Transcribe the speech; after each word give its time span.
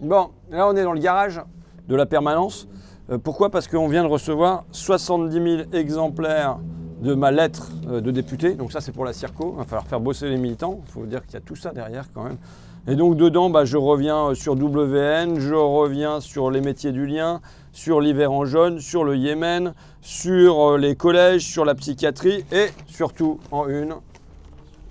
Bon, 0.00 0.30
là 0.50 0.68
on 0.68 0.76
est 0.76 0.84
dans 0.84 0.92
le 0.92 1.00
garage 1.00 1.40
de 1.88 1.96
la 1.96 2.06
permanence. 2.06 2.68
Euh, 3.10 3.18
pourquoi? 3.18 3.50
Parce 3.50 3.66
qu'on 3.66 3.88
vient 3.88 4.04
de 4.04 4.08
recevoir 4.08 4.64
70 4.70 5.32
000 5.32 5.62
exemplaires 5.72 6.58
de 7.00 7.14
ma 7.14 7.30
lettre 7.30 7.70
euh, 7.88 8.00
de 8.00 8.10
député. 8.10 8.54
Donc 8.54 8.70
ça 8.70 8.80
c'est 8.80 8.92
pour 8.92 9.04
la 9.04 9.12
Circo. 9.12 9.54
Il 9.54 9.58
va 9.58 9.64
falloir 9.64 9.86
faire 9.86 10.00
bosser 10.00 10.28
les 10.28 10.36
militants. 10.36 10.80
Il 10.86 10.92
faut 10.92 11.06
dire 11.06 11.24
qu'il 11.24 11.34
y 11.34 11.36
a 11.36 11.40
tout 11.40 11.56
ça 11.56 11.72
derrière 11.72 12.04
quand 12.12 12.22
même. 12.22 12.36
Et 12.86 12.94
donc 12.94 13.16
dedans, 13.16 13.50
bah, 13.50 13.64
je 13.64 13.76
reviens 13.76 14.28
euh, 14.28 14.34
sur 14.34 14.54
WN, 14.54 15.40
je 15.40 15.54
reviens 15.54 16.20
sur 16.20 16.50
les 16.50 16.60
métiers 16.60 16.92
du 16.92 17.06
lien, 17.06 17.40
sur 17.72 18.00
l'hiver 18.00 18.30
en 18.30 18.44
jaune, 18.44 18.78
sur 18.80 19.02
le 19.02 19.16
Yémen, 19.16 19.74
sur 20.00 20.78
les 20.78 20.94
collèges, 20.94 21.44
sur 21.44 21.64
la 21.64 21.74
psychiatrie 21.74 22.44
et 22.52 22.68
surtout 22.86 23.40
en 23.50 23.68
une, 23.68 23.94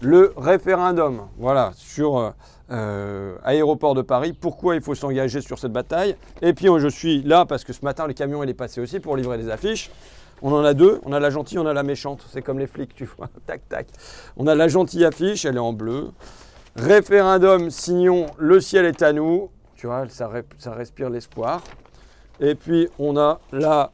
le 0.02 0.34
référendum. 0.36 1.21
Voilà, 1.38 1.71
sur 1.75 2.33
aéroport 2.70 3.96
de 3.96 4.02
Paris, 4.02 4.34
pourquoi 4.34 4.75
il 4.75 4.82
faut 4.82 4.96
s'engager 4.96 5.42
sur 5.42 5.60
cette 5.60 5.71
bataille. 5.71 6.16
Et 6.42 6.54
puis 6.54 6.68
je 6.78 6.88
suis 6.88 7.24
là 7.24 7.46
parce 7.46 7.64
que 7.64 7.74
ce 7.74 7.84
matin 7.84 8.08
le 8.08 8.14
camion 8.14 8.44
il 8.44 8.50
est 8.50 8.54
passé 8.54 8.82
aussi 8.82 9.00
pour 9.00 9.16
livrer 9.16 9.38
des 9.38 9.50
affiches. 9.50 9.89
On 10.42 10.54
en 10.54 10.64
a 10.64 10.74
deux, 10.74 11.00
on 11.04 11.14
a 11.14 11.20
la 11.20 11.30
gentille, 11.30 11.58
on 11.58 11.66
a 11.66 11.74
la 11.74 11.84
méchante. 11.84 12.24
C'est 12.30 12.44
comme 12.44 12.60
les 12.60 12.68
flics, 12.68 12.94
tu 12.94 13.06
vois. 13.06 13.30
tac, 13.48 13.68
tac. 13.68 13.88
On 14.36 14.46
a 14.46 14.54
la 14.54 14.68
gentille 14.68 15.04
affiche, 15.04 15.46
elle 15.46 15.56
est 15.56 15.60
en 15.60 15.74
bleu. 15.74 16.10
Référendum, 16.75 17.72
signons, 17.72 18.28
le 18.38 18.60
ciel 18.60 18.86
est 18.86 19.02
à 19.02 19.14
nous. 19.14 19.50
Tu 19.75 19.88
vois, 19.88 20.06
ça 20.10 20.30
respire 20.74 21.10
l'espoir. 21.10 21.64
Et 22.39 22.54
puis 22.54 22.88
on 23.00 23.18
a 23.18 23.39
la 23.52 23.92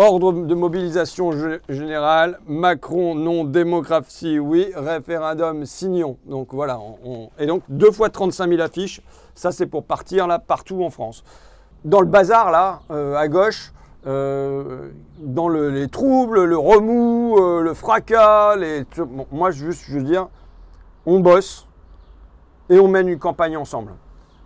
Ordre 0.00 0.32
de 0.32 0.54
mobilisation 0.54 1.32
générale, 1.68 2.38
Macron 2.46 3.16
non, 3.16 3.42
démocratie 3.42 4.38
oui, 4.38 4.70
référendum 4.76 5.66
signons. 5.66 6.18
Donc 6.24 6.54
voilà, 6.54 6.78
et 7.36 7.46
donc 7.46 7.64
deux 7.68 7.90
fois 7.90 8.08
35 8.08 8.48
000 8.48 8.60
affiches, 8.62 9.00
ça 9.34 9.50
c'est 9.50 9.66
pour 9.66 9.82
partir 9.82 10.28
là 10.28 10.38
partout 10.38 10.84
en 10.84 10.90
France. 10.90 11.24
Dans 11.84 12.00
le 12.00 12.06
bazar 12.06 12.52
là, 12.52 12.82
euh, 12.92 13.16
à 13.16 13.26
gauche, 13.26 13.72
euh, 14.06 14.90
dans 15.18 15.48
les 15.48 15.88
troubles, 15.88 16.44
le 16.44 16.56
remous, 16.56 17.36
euh, 17.36 17.62
le 17.62 17.74
fracas, 17.74 18.54
les, 18.54 18.84
moi 19.32 19.50
juste 19.50 19.82
je 19.88 19.98
veux 19.98 20.04
dire, 20.04 20.28
on 21.06 21.18
bosse 21.18 21.66
et 22.70 22.78
on 22.78 22.86
mène 22.86 23.08
une 23.08 23.18
campagne 23.18 23.56
ensemble. 23.56 23.94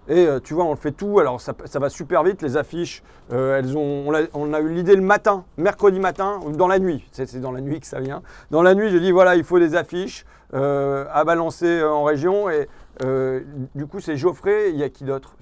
Et 0.09 0.27
euh, 0.27 0.41
tu 0.41 0.55
vois, 0.55 0.65
on 0.65 0.71
le 0.71 0.77
fait 0.77 0.93
tout. 0.93 1.19
Alors 1.19 1.41
ça, 1.41 1.55
va 1.75 1.89
super 1.89 2.23
vite. 2.25 2.43
Les 2.43 2.57
affiches, 2.57 3.03
euh, 3.33 3.59
elles 3.59 3.77
ont, 3.77 4.13
on, 4.35 4.53
a, 4.53 4.61
eu 4.61 4.69
l'idée 4.73 4.97
le 4.97 5.03
matin, 5.03 5.45
mercredi 5.57 6.01
matin, 6.01 6.41
dans 6.57 6.69
la 6.69 6.79
nuit. 6.79 7.05
C'est 7.13 7.41
dans 7.41 7.53
la 7.53 7.61
nuit 7.61 7.81
que 7.81 7.87
ça 7.87 8.01
vient. 8.01 8.23
Dans 8.51 8.63
la 8.63 8.75
nuit, 8.75 8.91
j'ai 8.91 9.01
dit 9.01 9.13
voilà, 9.13 9.37
il 9.37 9.45
faut 9.45 9.59
des 9.59 9.75
affiches 9.75 10.25
euh, 10.55 11.05
à 11.13 11.25
balancer 11.25 11.83
en 11.83 12.05
région. 12.05 12.51
Et 12.51 12.69
du 13.75 13.87
coup, 13.87 14.01
c'est 14.01 14.17
Geoffrey. 14.17 14.71
Il 14.71 14.77
y 14.77 14.83
a 14.83 14.89
qui 14.89 15.05
d'autre? 15.05 15.37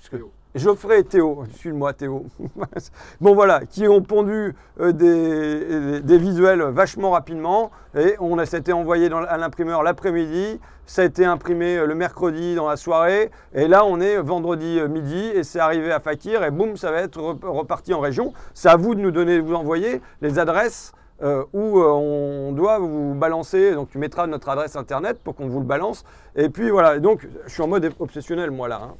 Geoffrey 0.57 0.99
et 0.99 1.05
Théo, 1.05 1.45
suis-moi 1.55 1.93
Théo. 1.93 2.27
bon 3.21 3.35
voilà, 3.35 3.61
qui 3.67 3.87
ont 3.87 4.03
pondu 4.03 4.57
euh, 4.81 4.91
des, 6.03 6.19
visuels 6.19 6.61
vachement 6.63 7.13
rapidement 7.13 7.71
et 7.97 8.17
on 8.19 8.45
s'était 8.45 8.73
envoyé 8.73 9.09
à 9.13 9.37
l'imprimeur 9.37 9.85
l'après-midi, 9.85 10.59
ça 10.87 11.03
a 11.03 11.05
été 11.05 11.25
imprimé 11.25 11.77
euh, 11.77 11.87
le 11.87 11.95
mercredi 11.95 12.57
dans 12.57 12.69
la 12.69 12.77
soirée 12.77 13.31
et 13.55 13.69
là 13.69 13.85
on 13.85 14.01
est 14.01 14.17
vendredi 14.17 14.81
euh, 14.81 14.89
midi 14.89 15.25
et 15.33 15.45
c'est 15.45 15.61
arrivé 15.61 15.93
à 15.93 16.01
Fakir 16.01 16.43
et 16.43 16.51
boum 16.51 16.77
ça 16.77 16.91
va 16.91 16.99
être 16.99 17.21
reparti 17.21 17.95
en 17.95 18.01
région. 18.01 18.33
C'est 18.53 18.71
à 18.71 18.77
vous 18.77 18.97
de 18.97 19.01
nous 19.01 19.13
donner, 19.13 19.37
de 19.37 19.43
vous 19.43 19.55
envoyer 19.55 20.01
les 20.21 20.41
adresses 20.41 20.93
où 21.53 21.79
on 21.79 22.53
doit 22.53 22.79
vous 22.79 23.13
balancer. 23.13 23.75
Donc 23.75 23.91
tu 23.91 23.99
mettras 23.99 24.27
notre 24.27 24.49
adresse 24.49 24.75
internet 24.75 25.21
pour 25.23 25.35
qu'on 25.35 25.49
vous 25.49 25.61
le 25.61 25.67
balance. 25.67 26.03
Et 26.35 26.49
puis 26.49 26.71
voilà, 26.71 26.99
donc 26.99 27.29
je 27.45 27.53
suis 27.53 27.63
en 27.63 27.69
mode 27.69 27.93
obsessionnel 28.01 28.51
moi 28.51 28.69
là. 28.69 28.81
Hein 28.85 28.95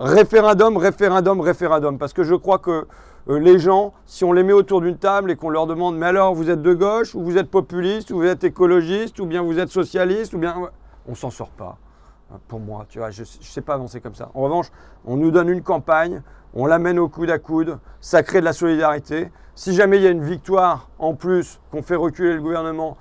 référendum, 0.00 0.76
référendum, 0.76 1.40
référendum. 1.40 1.98
Parce 1.98 2.12
que 2.12 2.22
je 2.22 2.34
crois 2.34 2.58
que 2.58 2.86
euh, 3.28 3.38
les 3.38 3.58
gens, 3.58 3.92
si 4.06 4.24
on 4.24 4.32
les 4.32 4.42
met 4.42 4.52
autour 4.52 4.80
d'une 4.80 4.96
table 4.96 5.30
et 5.30 5.36
qu'on 5.36 5.50
leur 5.50 5.66
demande, 5.66 5.96
mais 5.96 6.06
alors 6.06 6.34
vous 6.34 6.50
êtes 6.50 6.62
de 6.62 6.74
gauche, 6.74 7.14
ou 7.14 7.22
vous 7.22 7.36
êtes 7.36 7.50
populiste, 7.50 8.10
ou 8.10 8.18
vous 8.18 8.26
êtes 8.26 8.44
écologiste, 8.44 9.18
ou 9.18 9.26
bien 9.26 9.42
vous 9.42 9.58
êtes 9.58 9.70
socialiste, 9.70 10.34
ou 10.34 10.38
bien... 10.38 10.54
On 11.10 11.14
s'en 11.14 11.30
sort 11.30 11.50
pas. 11.50 11.78
Hein, 12.32 12.38
pour 12.48 12.60
moi, 12.60 12.84
tu 12.88 12.98
vois, 12.98 13.10
je 13.10 13.22
ne 13.22 13.26
sais 13.26 13.62
pas 13.62 13.74
avancer 13.74 14.00
comme 14.00 14.14
ça. 14.14 14.30
En 14.34 14.42
revanche, 14.42 14.70
on 15.06 15.16
nous 15.16 15.30
donne 15.30 15.48
une 15.48 15.62
campagne, 15.62 16.22
on 16.54 16.66
l'amène 16.66 16.98
au 16.98 17.08
coude 17.08 17.30
à 17.30 17.38
coude, 17.38 17.78
ça 18.00 18.22
crée 18.22 18.40
de 18.40 18.44
la 18.44 18.52
solidarité. 18.52 19.30
Si 19.54 19.74
jamais 19.74 19.96
il 19.96 20.02
y 20.02 20.06
a 20.06 20.10
une 20.10 20.22
victoire 20.22 20.88
en 20.98 21.14
plus, 21.14 21.60
qu'on 21.70 21.82
fait 21.82 21.96
reculer 21.96 22.34
le 22.34 22.42
gouvernement, 22.42 22.96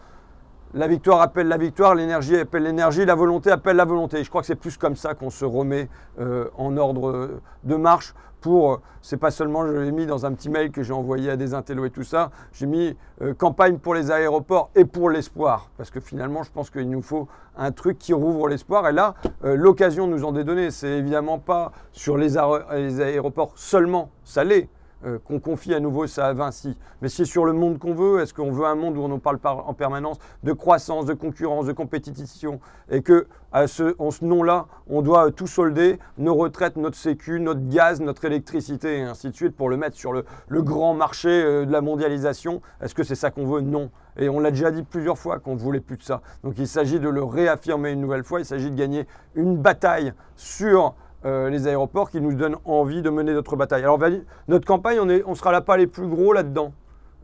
la 0.73 0.87
victoire 0.87 1.21
appelle 1.21 1.47
la 1.47 1.57
victoire, 1.57 1.95
l'énergie 1.95 2.35
appelle 2.37 2.63
l'énergie, 2.63 3.05
la 3.05 3.15
volonté 3.15 3.51
appelle 3.51 3.77
la 3.77 3.85
volonté. 3.85 4.23
Je 4.23 4.29
crois 4.29 4.41
que 4.41 4.47
c'est 4.47 4.55
plus 4.55 4.77
comme 4.77 4.95
ça 4.95 5.13
qu'on 5.13 5.29
se 5.29 5.45
remet 5.45 5.87
euh, 6.19 6.49
en 6.57 6.75
ordre 6.77 7.39
de 7.63 7.75
marche 7.75 8.13
pour, 8.41 8.73
euh, 8.73 8.77
c'est 9.01 9.17
pas 9.17 9.31
seulement, 9.31 9.65
je 9.65 9.73
l'ai 9.73 9.91
mis 9.91 10.05
dans 10.05 10.25
un 10.25 10.33
petit 10.33 10.49
mail 10.49 10.71
que 10.71 10.83
j'ai 10.83 10.93
envoyé 10.93 11.29
à 11.29 11.37
des 11.37 11.53
intellos 11.53 11.85
et 11.85 11.89
tout 11.89 12.03
ça, 12.03 12.31
j'ai 12.51 12.65
mis 12.65 12.95
euh, 13.21 13.33
campagne 13.33 13.77
pour 13.77 13.95
les 13.95 14.11
aéroports 14.11 14.69
et 14.75 14.83
pour 14.83 15.09
l'espoir. 15.09 15.69
Parce 15.77 15.89
que 15.89 15.99
finalement, 15.99 16.43
je 16.43 16.51
pense 16.51 16.69
qu'il 16.69 16.89
nous 16.89 17.01
faut 17.01 17.27
un 17.57 17.71
truc 17.71 17.97
qui 17.97 18.13
rouvre 18.13 18.47
l'espoir. 18.49 18.87
Et 18.87 18.91
là, 18.91 19.15
l'occasion 19.41 20.05
nous 20.05 20.23
en 20.25 20.35
est 20.35 20.43
donnée. 20.43 20.69
C'est 20.69 20.99
évidemment 20.99 21.39
pas 21.39 21.71
sur 21.91 22.17
les 22.17 22.37
aéroports 22.37 23.53
seulement, 23.55 24.11
ça 24.23 24.43
l'est. 24.43 24.69
Euh, 25.05 25.19
qu'on 25.19 25.39
confie 25.39 25.75
à 25.75 25.79
nouveau 25.79 26.07
ça 26.07 26.25
à 26.25 26.33
Vinci. 26.33 26.75
Mais 27.03 27.09
c'est 27.09 27.23
sur 27.25 27.45
le 27.45 27.53
monde 27.53 27.77
qu'on 27.77 27.93
veut. 27.93 28.19
Est-ce 28.19 28.33
qu'on 28.33 28.51
veut 28.51 28.65
un 28.65 28.73
monde 28.73 28.97
où 28.97 29.01
on 29.01 29.07
nous 29.07 29.19
parle 29.19 29.37
en 29.43 29.73
permanence 29.75 30.17
de 30.41 30.53
croissance, 30.53 31.05
de 31.05 31.13
concurrence, 31.13 31.67
de 31.67 31.71
compétition 31.71 32.59
et 32.89 33.03
que 33.03 33.27
à 33.51 33.67
ce, 33.67 33.95
en 33.99 34.09
ce 34.09 34.25
nom-là, 34.25 34.65
on 34.89 35.03
doit 35.03 35.31
tout 35.31 35.45
solder, 35.45 35.99
nos 36.17 36.33
retraites, 36.33 36.77
notre 36.77 36.97
sécu, 36.97 37.39
notre 37.39 37.67
gaz, 37.69 38.01
notre 38.01 38.25
électricité 38.25 38.97
et 38.97 39.01
ainsi 39.03 39.29
de 39.29 39.35
suite 39.35 39.55
pour 39.55 39.69
le 39.69 39.77
mettre 39.77 39.95
sur 39.95 40.13
le, 40.13 40.23
grand 40.49 40.95
marché 40.95 41.29
euh, 41.29 41.65
de 41.65 41.71
la 41.71 41.81
mondialisation? 41.81 42.63
Est-ce 42.81 42.95
que 42.95 43.03
c'est 43.03 43.13
ça 43.13 43.29
qu'on 43.29 43.45
veut? 43.45 43.61
Non. 43.61 43.91
Et 44.17 44.29
on 44.29 44.39
l'a 44.39 44.49
déjà 44.49 44.71
dit 44.71 44.81
plusieurs 44.81 45.19
fois 45.19 45.37
qu'on 45.37 45.53
ne 45.53 45.59
voulait 45.59 45.79
plus 45.79 45.97
de 45.97 46.03
ça. 46.03 46.21
Donc 46.43 46.55
il 46.57 46.67
s'agit 46.67 46.99
de 46.99 47.07
le 47.07 47.23
réaffirmer 47.23 47.91
une 47.91 48.01
nouvelle 48.01 48.23
fois. 48.23 48.39
Il 48.39 48.45
s'agit 48.45 48.71
de 48.71 48.75
gagner 48.75 49.05
une 49.35 49.57
bataille 49.57 50.13
sur 50.35 50.95
euh, 51.25 51.49
les 51.49 51.67
aéroports 51.67 52.11
qui 52.11 52.21
nous 52.21 52.33
donnent 52.33 52.57
envie 52.63 53.01
de 53.01 53.09
mener 53.09 53.33
notre 53.33 53.55
bataille. 53.55 53.83
Alors 53.83 53.99
notre 54.47 54.67
campagne, 54.67 54.99
on 54.99 55.05
ne 55.05 55.19
on 55.25 55.33
sera 55.33 55.51
là 55.51 55.61
pas 55.61 55.75
les 55.75 55.87
plus 55.87 56.07
gros 56.07 56.31
là-dedans. 56.31 56.73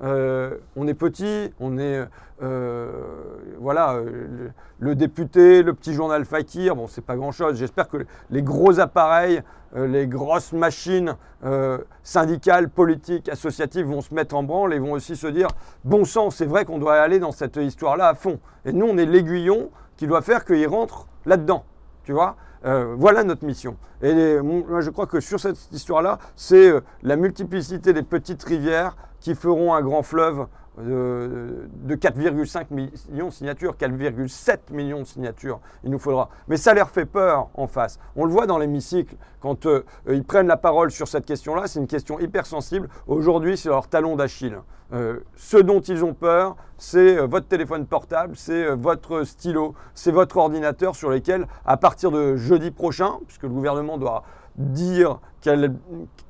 Euh, 0.02 0.58
on 0.76 0.88
est 0.88 0.96
petit, 0.96 1.54
on 1.60 1.78
est 1.78 2.04
euh, 2.42 2.92
voilà 3.60 4.00
le, 4.80 4.96
député, 4.96 5.62
le 5.62 5.76
petit 5.76 5.94
journal 5.94 6.26
Fakir. 6.26 6.76
Bon, 6.76 6.88
c'est 6.88 7.06
pas 7.06 7.16
grand-chose. 7.16 7.58
J'espère 7.58 7.88
que 7.88 7.98
les 8.32 8.42
gros 8.42 8.80
appareils, 8.80 9.44
les 9.76 10.08
grosses 10.08 10.54
machines 10.54 11.16
syndicales, 12.02 12.70
politiques, 12.70 13.30
associatives 13.30 13.86
vont 13.86 14.02
se 14.02 14.14
mettre 14.14 14.36
en 14.36 14.42
branle 14.42 14.74
et 14.74 14.80
vont 14.80 14.94
aussi 14.94 15.16
se 15.16 15.28
dire 15.28 15.50
bon 15.84 16.04
sang, 16.04 16.32
c'est 16.32 16.46
vrai 16.46 16.66
qu'on 16.66 16.80
doit 16.80 16.96
aller 16.96 17.20
dans 17.20 17.32
cette 17.32 17.58
histoire-là 17.58 18.10
à 18.10 18.14
fond. 18.16 18.40
Et 18.66 18.74
nous, 18.74 18.88
on 18.88 18.98
est 18.98 19.06
l'aiguillon 19.06 19.70
qui 19.98 20.08
doit 20.08 20.24
faire 20.24 20.46
qu'ils 20.46 20.68
rentrent 20.68 21.08
là-dedans. 21.26 21.64
Tu 22.04 22.12
vois 22.12 22.36
euh, 22.66 22.96
voilà 22.98 23.24
notre 23.24 23.46
mission. 23.46 23.78
Et 24.02 24.40
moi, 24.42 24.82
je 24.82 24.90
crois 24.90 25.08
que 25.08 25.20
sur 25.20 25.40
cette 25.40 25.72
histoire-là, 25.72 26.20
c'est 26.36 26.70
euh, 26.70 26.82
la 27.02 27.16
multiplicité 27.16 27.94
des 27.94 28.04
petites 28.04 28.44
rivières 28.44 28.96
qui 29.20 29.36
feront 29.36 29.74
un 29.74 29.82
grand 29.82 30.04
fleuve 30.04 30.48
de, 30.78 31.68
4,5 31.90 32.66
millions 32.72 33.28
de 33.28 33.32
signatures, 33.32 33.76
4,7 33.76 34.72
millions 34.72 35.00
de 35.00 35.06
signatures, 35.06 35.60
il 35.84 35.92
nous 35.92 36.00
faudra. 36.00 36.30
Mais 36.48 36.58
ça 36.58 36.74
leur 36.74 36.90
fait 36.90 37.06
peur 37.06 37.50
en 37.54 37.68
face. 37.68 38.00
On 38.16 38.26
le 38.26 38.32
voit 38.32 38.48
dans 38.48 38.58
l'hémicycle, 38.58 39.16
quand 39.40 39.66
euh, 39.66 39.84
ils 40.10 40.24
prennent 40.24 40.48
la 40.48 40.58
parole 40.58 40.92
sur 40.92 41.08
cette 41.08 41.26
question-là, 41.26 41.68
c'est 41.68 41.80
une 41.80 41.88
question 41.88 42.20
hypersensible. 42.20 42.90
Aujourd'hui, 43.08 43.58
c'est 43.58 43.70
leur 43.70 43.88
talon 43.88 44.16
d'Achille. 44.16 44.58
Euh, 44.94 45.20
ce 45.36 45.58
dont 45.58 45.80
ils 45.80 46.04
ont 46.04 46.14
peur, 46.14 46.56
c'est 46.78 47.18
euh, 47.18 47.26
votre 47.26 47.48
téléphone 47.48 47.86
portable, 47.86 48.36
c'est 48.36 48.76
votre 48.76 49.24
stylo, 49.24 49.74
c'est 49.96 50.12
votre 50.12 50.38
ordinateur 50.38 50.96
sur 50.96 51.10
lesquels, 51.10 51.48
à 51.66 51.78
partir 51.78 52.12
de 52.12 52.36
jeudi 52.36 52.72
prochain, 52.72 53.20
puisque 53.28 53.44
le 53.44 53.50
gouvernement 53.50 53.98
doit 53.98 54.24
dire 54.56 55.20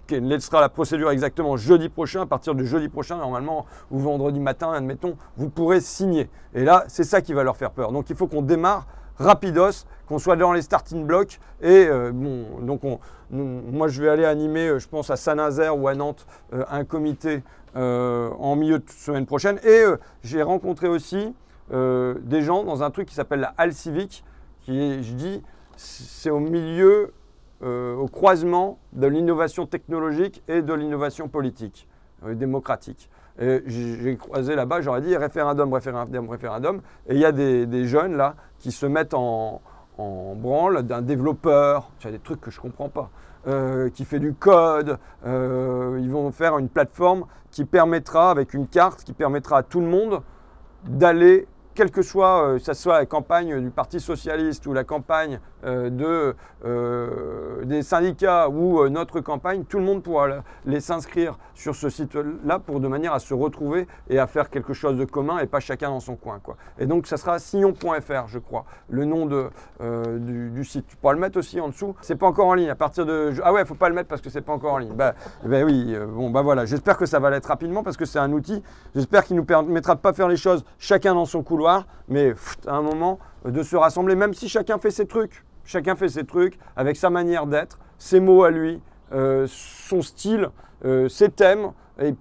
qu'elle 0.08 0.28
laissera 0.28 0.62
la 0.62 0.70
procédure 0.70 1.12
exactement 1.12 1.58
jeudi 1.58 1.90
prochain. 1.90 2.22
À 2.22 2.26
partir 2.26 2.56
de 2.56 2.64
jeudi 2.64 2.90
prochain, 2.90 3.18
normalement, 3.18 3.66
ou 3.92 4.00
vendredi 4.00 4.40
matin, 4.40 4.72
admettons, 4.72 5.18
vous 5.38 5.50
pourrez 5.50 5.82
signer. 5.82 6.30
Et 6.54 6.64
là, 6.64 6.84
c'est 6.88 7.04
ça 7.04 7.22
qui 7.22 7.34
va 7.34 7.44
leur 7.44 7.58
faire 7.58 7.72
peur. 7.72 7.92
Donc 7.92 8.10
il 8.10 8.16
faut 8.16 8.28
qu'on 8.28 8.42
démarre 8.42 8.88
rapidos, 9.18 9.86
qu'on 10.08 10.20
soit 10.20 10.36
dans 10.36 10.54
les 10.54 10.62
starting 10.62 11.06
blocks. 11.06 11.40
Et 11.62 11.88
euh, 11.88 12.12
bon, 12.12 12.62
donc 12.62 12.82
moi, 13.32 13.88
je 13.88 14.02
vais 14.02 14.10
aller 14.10 14.26
animer, 14.26 14.68
euh, 14.68 14.80
je 14.80 14.88
pense, 14.88 15.10
à 15.10 15.16
Saint-Nazaire 15.16 15.78
ou 15.78 15.88
à 15.88 15.96
Nantes, 15.96 16.26
euh, 16.54 16.64
un 16.70 16.84
comité 16.84 17.44
en 17.76 18.56
milieu 18.56 18.78
de 18.78 18.90
semaine 18.90 19.26
prochaine. 19.26 19.60
Et 19.64 19.84
j'ai 20.22 20.44
rencontré 20.44 20.88
aussi 20.88 21.34
des 21.72 22.42
gens 22.44 22.64
dans 22.64 22.84
un 22.84 22.92
truc 22.92 23.08
qui 23.08 23.16
s'appelle 23.16 23.40
la 23.40 23.56
Halle 23.58 23.74
Civique, 23.74 24.24
qui 24.62 25.02
je 25.02 25.14
dis, 25.14 25.42
c'est 25.76 26.30
au 26.30 26.40
milieu 26.40 27.14
euh, 27.64 27.96
au 27.96 28.08
croisement 28.08 28.80
de 28.92 29.08
l'innovation 29.08 29.66
technologique 29.66 30.44
et 30.48 30.62
de 30.62 30.74
l'innovation 30.74 31.30
politique, 31.30 31.88
euh, 32.26 32.36
démocratique. 32.36 33.10
J'ai 33.40 34.16
croisé 34.18 34.56
là-bas, 34.56 34.82
j'aurais 34.82 35.02
dit 35.02 35.16
référendum, 35.18 35.74
référendum, 35.74 36.30
référendum. 36.30 36.82
Et 37.08 37.16
il 37.16 37.20
y 37.20 37.26
a 37.26 37.32
des, 37.32 37.86
jeunes 37.86 38.16
là 38.16 38.36
qui 38.60 38.72
se 38.72 38.86
mettent 38.86 39.16
en, 39.16 39.62
en 39.98 40.36
branle 40.36 40.84
d'un 40.84 41.02
développeur, 41.02 41.90
tu 41.98 42.08
as 42.08 42.12
des 42.12 42.20
trucs 42.20 42.42
que 42.42 42.52
je 42.52 42.60
ne 42.60 42.64
comprends 42.64 42.90
pas, 42.90 43.10
euh, 43.48 43.90
qui 43.90 44.06
fait 44.06 44.20
du 44.20 44.34
code. 44.36 45.00
Ils 45.26 46.12
vont 46.12 46.32
faire 46.32 46.60
une 46.60 46.70
plateforme 46.70 47.26
qui 47.50 47.66
permettra, 47.66 48.30
avec 48.30 48.54
une 48.54 48.68
carte, 48.68 49.04
qui 49.04 49.14
permettra 49.14 49.60
à 49.60 49.64
tout 49.64 49.80
le 49.80 49.88
monde 49.88 50.22
d'aller 50.86 51.48
quelle 51.76 51.92
que 51.92 52.02
soit, 52.02 52.44
euh, 52.44 52.60
ça 52.60 52.74
soit 52.74 53.00
la 53.00 53.06
campagne 53.06 53.60
du 53.60 53.70
Parti 53.70 54.00
socialiste 54.00 54.66
ou 54.66 54.74
la 54.74 54.84
campagne 54.84 55.40
euh, 55.66 55.90
de, 55.90 56.36
euh, 56.66 57.64
des 57.66 57.82
syndicats 57.82 58.50
ou 58.50 58.88
notre 58.90 59.22
campagne, 59.22 59.64
tout 59.64 59.78
le 59.78 59.84
monde 59.84 60.04
pourra 60.04 60.28
les 60.66 60.80
s'inscrire 60.80 61.38
sur 61.54 61.76
ce 61.76 61.90
site-là 61.90 62.60
pour 62.60 62.80
de 62.80 62.88
manière 62.88 63.14
à 63.14 63.20
se 63.20 63.34
retrouver 63.34 63.88
et 64.10 64.20
à 64.20 64.28
faire 64.28 64.50
quelque 64.50 64.74
chose 64.74 64.98
de 64.98 65.06
commun 65.06 65.40
et 65.40 65.48
pas 65.48 65.60
chacun 65.60 65.90
dans 65.90 66.00
son 66.00 66.16
coin. 66.16 66.40
Quoi. 66.44 66.58
Et 66.78 66.86
donc 66.86 67.08
ça 67.08 67.18
sera 67.18 67.40
sillon.fr, 67.40 68.28
je 68.28 68.40
crois, 68.40 68.66
le 68.90 69.06
nom 69.06 69.26
de, 69.26 69.50
du, 70.20 70.64
site. 70.66 70.86
Tu 70.88 70.96
pourras 70.98 71.14
le 71.14 71.20
mettre 71.20 71.40
aussi 71.40 71.60
en 71.60 71.70
dessous. 71.70 71.96
C'est 72.02 72.16
pas 72.16 72.28
encore 72.28 72.48
en 72.48 72.54
ligne. 72.54 72.70
À 72.70 72.76
partir 72.76 73.06
de 73.06 73.34
ah 73.44 73.54
ouais, 73.54 73.66
faut 73.66 73.76
pas 73.76 73.90
le 73.90 73.96
mettre 73.96 74.10
parce 74.10 74.22
que 74.22 74.30
c'est 74.30 74.42
pas 74.42 74.54
encore 74.54 74.74
en 74.74 74.78
ligne. 74.78 74.94
Bah, 74.94 75.14
bah 75.44 75.64
oui, 75.64 75.96
bon 76.08 76.30
bah 76.30 76.42
voilà. 76.42 76.66
J'espère 76.66 76.98
que 76.98 77.06
ça 77.06 77.20
va 77.20 77.30
l'être 77.30 77.48
rapidement 77.48 77.84
parce 77.84 77.98
que 77.98 78.06
c'est 78.06 78.20
un 78.20 78.32
outil. 78.32 78.62
J'espère 78.96 79.24
qu'il 79.24 79.36
nous 79.36 79.46
permettra 79.46 79.96
de 79.96 80.00
pas 80.00 80.14
faire 80.14 80.28
les 80.28 80.38
choses 80.38 80.64
chacun 80.78 81.14
dans 81.14 81.26
son 81.26 81.44
couloir 81.44 81.63
mais 82.08 82.34
à 82.68 82.76
un 82.76 82.82
moment, 82.82 83.20
de 83.46 83.64
se 83.64 83.76
rassembler, 83.76 84.16
même 84.16 84.34
si 84.34 84.50
chacun 84.50 84.78
fait 84.78 84.92
ses 84.92 85.06
trucs. 85.06 85.44
Chacun 85.66 85.96
fait 85.96 86.10
ses 86.10 86.26
trucs 86.26 86.58
avec 86.76 86.98
sa 86.98 87.10
manière 87.10 87.48
d'être, 87.48 87.80
ses 87.98 88.20
mots 88.20 88.44
à 88.44 88.52
lui, 88.52 88.82
euh, 89.14 89.46
son 89.48 90.02
style, 90.02 90.50
euh, 90.86 91.08
ses 91.08 91.30
thèmes. 91.30 91.72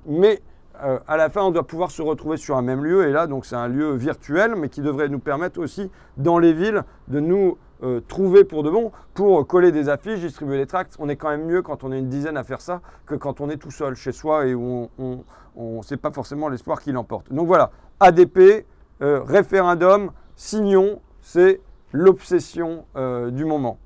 mais 0.07 0.43
euh, 0.85 0.99
à 1.07 1.17
la 1.17 1.29
fin, 1.29 1.43
on 1.43 1.51
doit 1.51 1.67
pouvoir 1.67 1.91
se 1.91 2.03
retrouver 2.03 2.37
sur 2.37 2.57
un 2.57 2.63
même 2.63 2.85
lieu. 2.85 3.09
Et 3.09 3.13
là, 3.13 3.27
donc, 3.27 3.47
c'est 3.47 3.57
un 3.57 3.69
lieu 3.69 3.95
virtuel, 3.95 4.55
mais 4.57 4.69
qui 4.69 4.81
devrait 4.81 5.09
nous 5.09 5.19
permettre 5.19 5.61
aussi, 5.61 5.91
dans 6.17 6.39
les 6.39 6.53
villes, 6.53 6.83
de 7.09 7.21
nous 7.21 7.59
trouver 8.07 8.45
pour 8.45 8.63
de 8.63 8.71
bon, 8.71 8.93
pour 9.13 9.45
coller 9.45 9.73
des 9.73 9.89
affiches, 9.89 10.21
distribuer 10.21 10.57
des 10.57 10.67
tracts. 10.67 10.95
On 11.01 11.09
est 11.09 11.17
quand 11.17 11.31
même 11.31 11.47
mieux 11.47 11.63
quand 11.63 11.83
on 11.83 11.91
est 11.91 11.99
une 11.99 12.09
dizaine 12.09 12.37
à 12.37 12.45
faire 12.45 12.61
ça 12.61 12.81
que 13.07 13.17
quand 13.17 13.41
on 13.41 13.51
est 13.51 13.57
tout 13.57 13.73
seul 13.73 13.97
chez 13.97 14.13
soi 14.13 14.47
et 14.47 14.55
où 14.55 14.89
on 14.99 15.79
ne 15.79 15.83
sait 15.83 15.97
pas 15.97 16.13
forcément 16.13 16.49
l'espoir 16.49 16.81
qu'il 16.81 16.97
emporte. 16.97 17.33
Donc 17.33 17.49
voilà, 17.49 17.73
ADP, 17.99 18.65
euh, 19.01 19.23
référendum, 19.23 20.13
signons, 20.37 21.01
c'est 21.21 21.61
l'obsession 21.93 22.85
euh, 22.97 23.31
du 23.31 23.45
moment. 23.45 23.79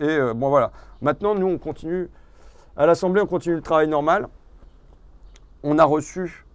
et 0.00 0.08
euh, 0.08 0.34
bon 0.34 0.48
voilà. 0.48 0.72
Maintenant, 1.02 1.34
nous, 1.34 1.46
on 1.46 1.58
continue. 1.58 2.08
À 2.76 2.86
l'Assemblée, 2.86 3.20
on 3.20 3.26
continue 3.26 3.56
le 3.56 3.62
travail 3.62 3.88
normal. 3.88 4.28
On 5.62 5.78
a 5.78 5.84
reçu 5.84 6.46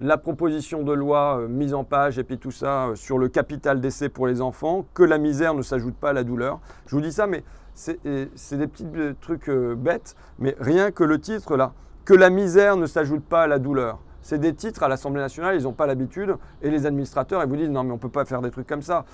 la 0.00 0.18
proposition 0.18 0.82
de 0.82 0.92
loi 0.92 1.46
mise 1.48 1.72
en 1.72 1.84
page 1.84 2.18
et 2.18 2.24
puis 2.24 2.38
tout 2.38 2.50
ça 2.50 2.90
sur 2.94 3.16
le 3.18 3.28
capital 3.28 3.80
d'essai 3.80 4.08
pour 4.08 4.26
les 4.26 4.40
enfants, 4.40 4.84
que 4.92 5.02
la 5.02 5.18
misère 5.18 5.54
ne 5.54 5.62
s'ajoute 5.62 5.94
pas 5.94 6.10
à 6.10 6.12
la 6.12 6.24
douleur. 6.24 6.60
Je 6.86 6.96
vous 6.96 7.00
dis 7.00 7.12
ça, 7.12 7.26
mais 7.26 7.44
c'est 7.74 8.02
des 8.04 8.66
petits 8.66 8.86
trucs 9.20 9.48
bêtes, 9.50 10.16
mais 10.38 10.56
rien 10.60 10.90
que 10.90 11.04
le 11.04 11.20
titre 11.20 11.56
là, 11.56 11.72
que 12.04 12.14
la 12.14 12.28
misère 12.28 12.76
ne 12.76 12.86
s'ajoute 12.86 13.24
pas 13.24 13.44
à 13.44 13.46
la 13.46 13.58
douleur 13.58 13.98
c'est 14.24 14.38
des 14.38 14.54
titres 14.54 14.82
à 14.82 14.88
l'Assemblée 14.88 15.20
nationale, 15.20 15.54
ils 15.54 15.64
n'ont 15.64 15.74
pas 15.74 15.86
l'habitude. 15.86 16.36
Et 16.62 16.70
les 16.70 16.86
administrateurs, 16.86 17.42
ils 17.42 17.48
vous 17.48 17.56
disent 17.56 17.68
non, 17.68 17.84
mais 17.84 17.90
on 17.90 17.96
ne 17.96 18.00
peut 18.00 18.08
pas 18.08 18.24
faire 18.24 18.40
des 18.40 18.50
trucs 18.50 18.66
comme 18.66 18.82
ça. 18.82 19.04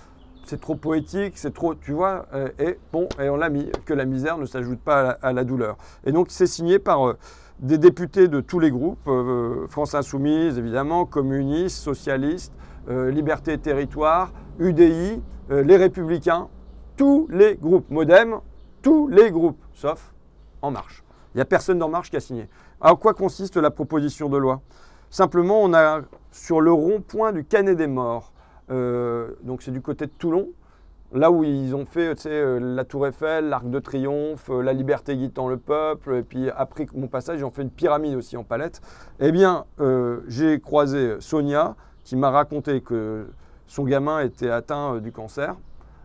C'est 0.45 0.61
trop 0.61 0.77
poétique, 0.77 1.37
c'est 1.37 1.53
trop, 1.53 1.75
tu 1.75 1.93
vois. 1.93 2.27
Euh, 2.33 2.49
et 2.61 2.79
bon, 2.93 3.09
et 3.21 3.29
on 3.29 3.37
l'a 3.37 3.51
mis, 3.51 3.71
que 3.85 3.93
la 3.93 4.05
misère 4.05 4.39
ne 4.39 4.47
s'ajoute 4.47 4.79
pas 4.79 5.11
à 5.21 5.33
la, 5.33 5.43
douleur. 5.43 5.77
Et 6.05 6.13
donc, 6.13 6.29
c'est 6.31 6.47
signé 6.47 6.79
par 6.79 7.09
euh, 7.09 7.19
des 7.59 7.77
députés 7.77 8.29
de 8.29 8.41
tous 8.41 8.61
les 8.61 8.71
groupes, 8.71 9.01
euh, 9.09 9.67
France 9.69 9.97
Insoumise, 9.97 10.59
évidemment, 10.59 11.05
communistes, 11.05 11.77
socialistes, 11.77 12.55
Liberté 12.89 13.53
et 13.53 13.59
Territoire, 13.59 14.33
UDI, 14.59 15.23
les 15.51 15.77
Républicains, 15.77 16.49
tous 16.97 17.29
les 17.31 17.55
groupes, 17.55 17.89
Modem, 17.89 18.39
tous 18.83 19.07
les 19.07 19.31
groupes, 19.31 19.63
sauf 19.75 20.13
En 20.61 20.73
Marche. 20.73 21.05
Il 21.35 21.39
n'y 21.39 21.43
a 21.43 21.45
personne 21.45 21.79
d'En 21.79 21.89
Marche 21.89 22.11
qui 22.11 22.17
a 22.17 22.21
signé. 22.21 22.49
À 22.81 22.95
quoi 22.97 23.15
consiste 23.15 23.59
la 23.59 23.71
proposition 23.71 24.29
de 24.29 24.39
loi? 24.39 24.61
Simplement, 25.11 25.61
on 25.61 25.75
a 25.75 26.03
sur 26.31 26.61
le 26.61 26.73
rond-point 26.73 27.33
du 27.33 27.45
Canet 27.45 27.77
des 27.77 27.89
Morts, 27.89 28.33
euh, 28.71 29.31
donc 29.43 29.61
c'est 29.61 29.73
du 29.73 29.81
côté 29.81 30.07
de 30.07 30.13
Toulon, 30.13 30.51
là 31.13 31.33
où 31.33 31.43
ils 31.43 31.75
ont 31.75 31.85
fait 31.85 32.15
euh, 32.27 32.61
la 32.61 32.85
Tour 32.85 33.09
Eiffel, 33.09 33.49
l'Arc 33.49 33.69
de 33.69 33.81
Triomphe, 33.81 34.51
euh, 34.51 34.63
la 34.63 34.73
Liberté 34.73 35.17
guidant 35.17 35.49
le 35.49 35.57
peuple, 35.57 36.15
et 36.15 36.23
puis 36.23 36.49
après 36.51 36.87
mon 36.95 37.09
passage, 37.09 37.41
ils 37.41 37.45
ont 37.45 37.51
fait 37.51 37.63
une 37.63 37.73
pyramide 37.73 38.15
aussi 38.15 38.37
en 38.37 38.45
palette. 38.45 38.81
Eh 39.19 39.33
bien, 39.33 39.65
j'ai 40.29 40.61
croisé 40.61 41.17
Sonia 41.19 41.75
qui 42.05 42.15
m'a 42.15 42.31
raconté 42.31 42.81
que 42.81 43.27
son 43.67 43.83
gamin 43.83 44.21
était 44.21 44.51
atteint 44.51 44.99
du 44.99 45.11
cancer. 45.11 45.57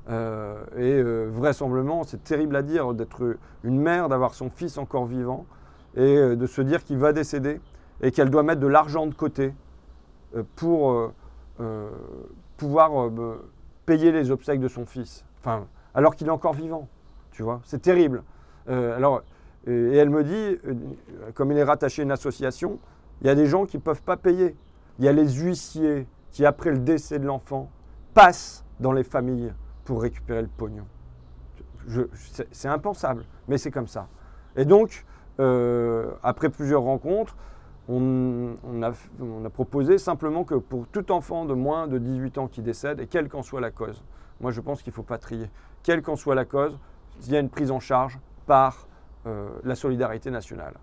et 0.09 1.03
vraisemblablement, 1.29 2.03
c'est 2.05 2.23
terrible 2.23 2.55
à 2.55 2.63
dire 2.63 2.95
d'être 2.95 3.37
une 3.63 3.79
mère, 3.79 4.09
d'avoir 4.09 4.33
son 4.33 4.49
fils 4.49 4.79
encore 4.79 5.05
vivant 5.05 5.45
et 5.95 6.35
de 6.35 6.47
se 6.47 6.61
dire 6.61 6.83
qu'il 6.83 6.97
va 6.97 7.13
décéder 7.13 7.61
et 8.01 8.11
qu'elle 8.11 8.29
doit 8.29 8.43
mettre 8.43 8.61
de 8.61 8.67
l'argent 8.67 9.07
de 9.07 9.13
côté 9.13 9.53
euh, 10.35 10.43
pour 10.55 10.91
euh, 10.91 11.13
euh, 11.59 11.89
pouvoir 12.57 13.09
payer 13.85 14.11
les 14.11 14.31
obsèques 14.31 14.59
de 14.59 14.67
son 14.67 14.85
fils. 14.85 15.25
Enfin, 15.39 15.67
alors 15.93 16.15
qu'il 16.15 16.27
est 16.27 16.31
encore 16.31 16.53
vivant, 16.53 16.87
tu 17.31 17.43
vois. 17.43 17.61
C'est 17.63 17.81
terrible. 17.81 18.23
alors, 18.67 19.21
et 19.67 19.97
elle 19.97 20.09
me 20.09 20.23
dit, 20.23 20.59
comme 21.33 21.51
il 21.51 21.57
est 21.57 21.63
rattaché 21.63 22.01
à 22.01 22.05
une 22.05 22.11
association, 22.11 22.79
il 23.21 23.27
y 23.27 23.29
a 23.29 23.35
des 23.35 23.45
gens 23.45 23.65
qui 23.65 23.77
ne 23.77 23.81
peuvent 23.81 24.01
pas 24.01 24.17
payer. 24.17 24.55
Il 24.99 25.05
y 25.05 25.07
a 25.07 25.11
les 25.11 25.27
huissiers 25.33 26.07
qui, 26.31 26.45
après 26.45 26.71
le 26.71 26.79
décès 26.79 27.19
de 27.19 27.25
l'enfant, 27.25 27.69
passent 28.13 28.63
dans 28.79 28.93
les 28.93 29.03
familles 29.03 29.53
pour 29.83 30.01
récupérer 30.01 30.41
le 30.41 30.47
pognon. 30.47 30.85
C'est 32.51 32.69
impensable, 32.69 33.25
mais 33.47 33.57
c'est 33.57 33.71
comme 33.71 33.87
ça. 33.87 34.07
Et 34.55 34.65
donc, 34.65 35.05
après 36.23 36.49
plusieurs 36.49 36.83
rencontres, 36.83 37.35
on, 37.87 38.55
a, 38.81 39.49
proposé 39.49 39.97
simplement 39.97 40.43
que 40.43 40.55
pour 40.55 40.87
tout 40.87 41.11
enfant 41.11 41.45
de 41.45 41.53
moins 41.53 41.87
de 41.87 41.97
18 41.97 42.37
ans 42.37 42.47
qui 42.47 42.61
décède, 42.61 42.99
et 42.99 43.07
quelle 43.07 43.29
qu'en 43.29 43.43
soit 43.43 43.61
la 43.61 43.71
cause, 43.71 44.03
moi 44.41 44.51
je 44.51 44.61
pense 44.61 44.81
qu'il 44.81 44.91
ne 44.91 44.95
faut 44.95 45.03
pas 45.03 45.17
trier, 45.17 45.49
quelle 45.83 46.01
qu'en 46.01 46.15
soit 46.15 46.35
la 46.35 46.45
cause, 46.45 46.77
il 47.25 47.31
y 47.31 47.37
a 47.37 47.39
une 47.39 47.49
prise 47.49 47.71
en 47.71 47.79
charge 47.79 48.19
par 48.45 48.87
euh, 49.27 49.49
la 49.63 49.75
solidarité 49.75 50.31
nationale. 50.31 50.73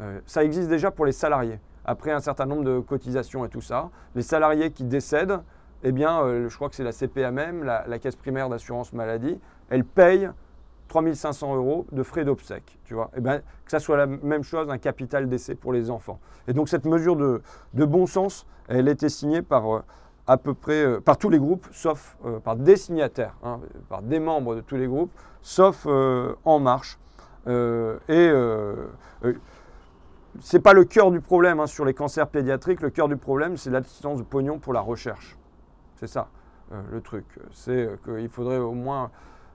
Euh, 0.00 0.20
ça 0.26 0.44
existe 0.44 0.68
déjà 0.68 0.90
pour 0.90 1.04
les 1.04 1.12
salariés. 1.12 1.60
Après 1.84 2.12
un 2.12 2.20
certain 2.20 2.46
nombre 2.46 2.64
de 2.64 2.78
cotisations 2.80 3.44
et 3.44 3.48
tout 3.48 3.60
ça, 3.60 3.90
les 4.14 4.22
salariés 4.22 4.70
qui 4.70 4.84
décèdent, 4.84 5.40
eh 5.82 5.90
bien, 5.90 6.22
euh, 6.22 6.48
je 6.48 6.54
crois 6.54 6.68
que 6.68 6.76
c'est 6.76 6.84
la 6.84 6.92
CPA 6.92 7.32
même, 7.32 7.64
la, 7.64 7.84
la 7.88 7.98
caisse 7.98 8.14
primaire 8.16 8.48
d'assurance 8.48 8.92
maladie, 8.92 9.38
elle 9.68 9.84
paye 9.84 10.30
3500 10.92 11.56
euros 11.56 11.86
de 11.90 12.02
frais 12.02 12.26
d'obsèques, 12.26 12.78
tu 12.84 12.92
vois. 12.92 13.10
Eh 13.16 13.22
ben, 13.22 13.38
que 13.64 13.70
ça 13.70 13.80
soit 13.80 13.96
la 13.96 14.06
même 14.06 14.42
chose, 14.42 14.68
un 14.68 14.76
capital 14.76 15.26
d'essai 15.26 15.54
pour 15.54 15.72
les 15.72 15.90
enfants. 15.90 16.20
Et 16.48 16.52
donc 16.52 16.68
cette 16.68 16.84
mesure 16.84 17.16
de, 17.16 17.40
bon 17.72 18.06
sens, 18.06 18.46
elle 18.68 18.88
était 18.88 19.08
signée 19.08 19.40
par 19.40 19.74
euh, 19.74 19.82
à 20.26 20.36
peu 20.36 20.52
près 20.52 20.84
euh, 20.84 21.00
par 21.00 21.16
tous 21.16 21.30
les 21.30 21.38
groupes, 21.38 21.66
sauf 21.72 22.18
euh, 22.26 22.40
par 22.40 22.56
des 22.56 22.76
signataires, 22.76 23.34
hein, 23.42 23.60
par 23.88 24.02
des 24.02 24.20
membres 24.20 24.54
de 24.54 24.60
tous 24.60 24.76
les 24.76 24.86
groupes, 24.86 25.10
sauf 25.40 25.86
En 26.44 26.60
Marche. 26.60 26.98
et 27.46 28.30
c'est 30.40 30.60
pas 30.60 30.74
le 30.74 30.84
cœur 30.84 31.10
du 31.10 31.22
problème 31.22 31.58
hein, 31.58 31.66
sur 31.66 31.86
les 31.86 31.94
cancers 31.94 32.28
pédiatriques. 32.28 32.82
Le 32.82 32.90
cœur 32.90 33.08
du 33.08 33.16
problème, 33.16 33.56
c'est 33.56 33.70
l'absence 33.70 34.18
de 34.18 34.24
pognon 34.24 34.58
pour 34.58 34.74
la 34.74 34.80
recherche. 34.82 35.38
C'est 35.96 36.06
ça 36.06 36.28
le 36.90 37.02
truc. 37.02 37.26
C'est 37.50 37.98
qu'il 38.04 38.30
faudrait 38.30 38.56
au 38.56 38.72
moins 38.72 39.10